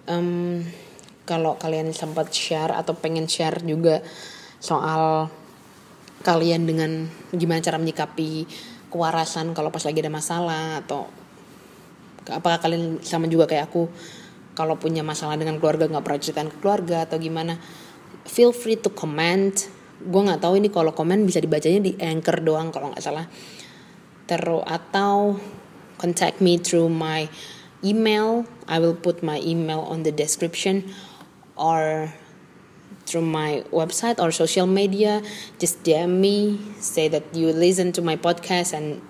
Um, 0.06 0.70
kalau 1.26 1.58
kalian 1.58 1.90
sempat 1.90 2.30
share 2.30 2.70
atau 2.70 2.94
pengen 2.94 3.26
share 3.26 3.58
juga 3.66 4.06
soal 4.66 5.30
kalian 6.26 6.66
dengan 6.66 7.06
gimana 7.30 7.62
cara 7.62 7.78
menyikapi 7.78 8.50
kewarasan 8.90 9.54
kalau 9.54 9.70
pas 9.70 9.86
lagi 9.86 10.02
ada 10.02 10.10
masalah 10.10 10.82
atau 10.82 11.06
apakah 12.26 12.58
kalian 12.58 12.98
sama 13.06 13.30
juga 13.30 13.46
kayak 13.46 13.70
aku 13.70 13.86
kalau 14.58 14.74
punya 14.82 15.06
masalah 15.06 15.38
dengan 15.38 15.62
keluarga 15.62 15.86
nggak 15.86 16.02
pernah 16.02 16.18
ceritain 16.18 16.50
ke 16.50 16.58
keluarga 16.58 17.06
atau 17.06 17.22
gimana 17.22 17.62
feel 18.26 18.50
free 18.50 18.76
to 18.76 18.90
comment. 18.90 19.54
Gue 20.02 20.22
nggak 20.26 20.42
tahu 20.42 20.60
ini 20.60 20.74
kalau 20.74 20.92
komen 20.92 21.24
bisa 21.24 21.40
dibacanya 21.40 21.80
di 21.80 21.94
anchor 22.02 22.42
doang 22.42 22.74
kalau 22.74 22.92
nggak 22.92 23.04
salah. 23.06 23.30
Terus 24.26 24.66
atau 24.66 25.38
contact 26.02 26.42
me 26.42 26.58
through 26.58 26.90
my 26.90 27.30
email. 27.86 28.50
I 28.66 28.82
will 28.82 28.98
put 28.98 29.22
my 29.22 29.38
email 29.40 29.86
on 29.86 30.02
the 30.02 30.12
description 30.12 30.90
or 31.54 32.10
through 33.06 33.22
my 33.22 33.64
website 33.72 34.20
or 34.20 34.32
social 34.32 34.68
media 34.68 35.22
just 35.60 35.84
DM 35.84 36.20
me 36.20 36.60
say 36.80 37.08
that 37.08 37.24
you 37.34 37.52
listen 37.54 37.92
to 37.92 38.02
my 38.02 38.16
podcast 38.16 38.74
and 38.74 39.02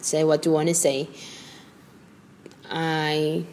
say 0.00 0.24
what 0.24 0.44
you 0.44 0.52
want 0.52 0.68
to 0.68 0.74
say 0.74 1.08
I 2.70 3.44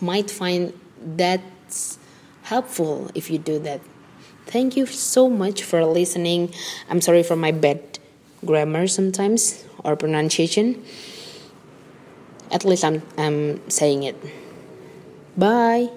might 0.00 0.30
find 0.30 0.72
that's 1.00 1.98
helpful 2.42 3.10
if 3.14 3.30
you 3.30 3.38
do 3.38 3.58
that 3.60 3.80
Thank 4.46 4.76
you 4.76 4.86
so 4.86 5.28
much 5.28 5.64
for 5.64 5.84
listening. 5.84 6.54
I'm 6.88 7.00
sorry 7.00 7.24
for 7.24 7.34
my 7.34 7.50
bad 7.50 7.98
grammar 8.44 8.86
sometimes 8.86 9.64
or 9.82 9.96
pronunciation. 9.96 10.82
At 12.52 12.64
least 12.64 12.84
I'm 12.84 13.02
I'm 13.18 13.68
saying 13.68 14.04
it. 14.04 14.16
Bye. 15.36 15.90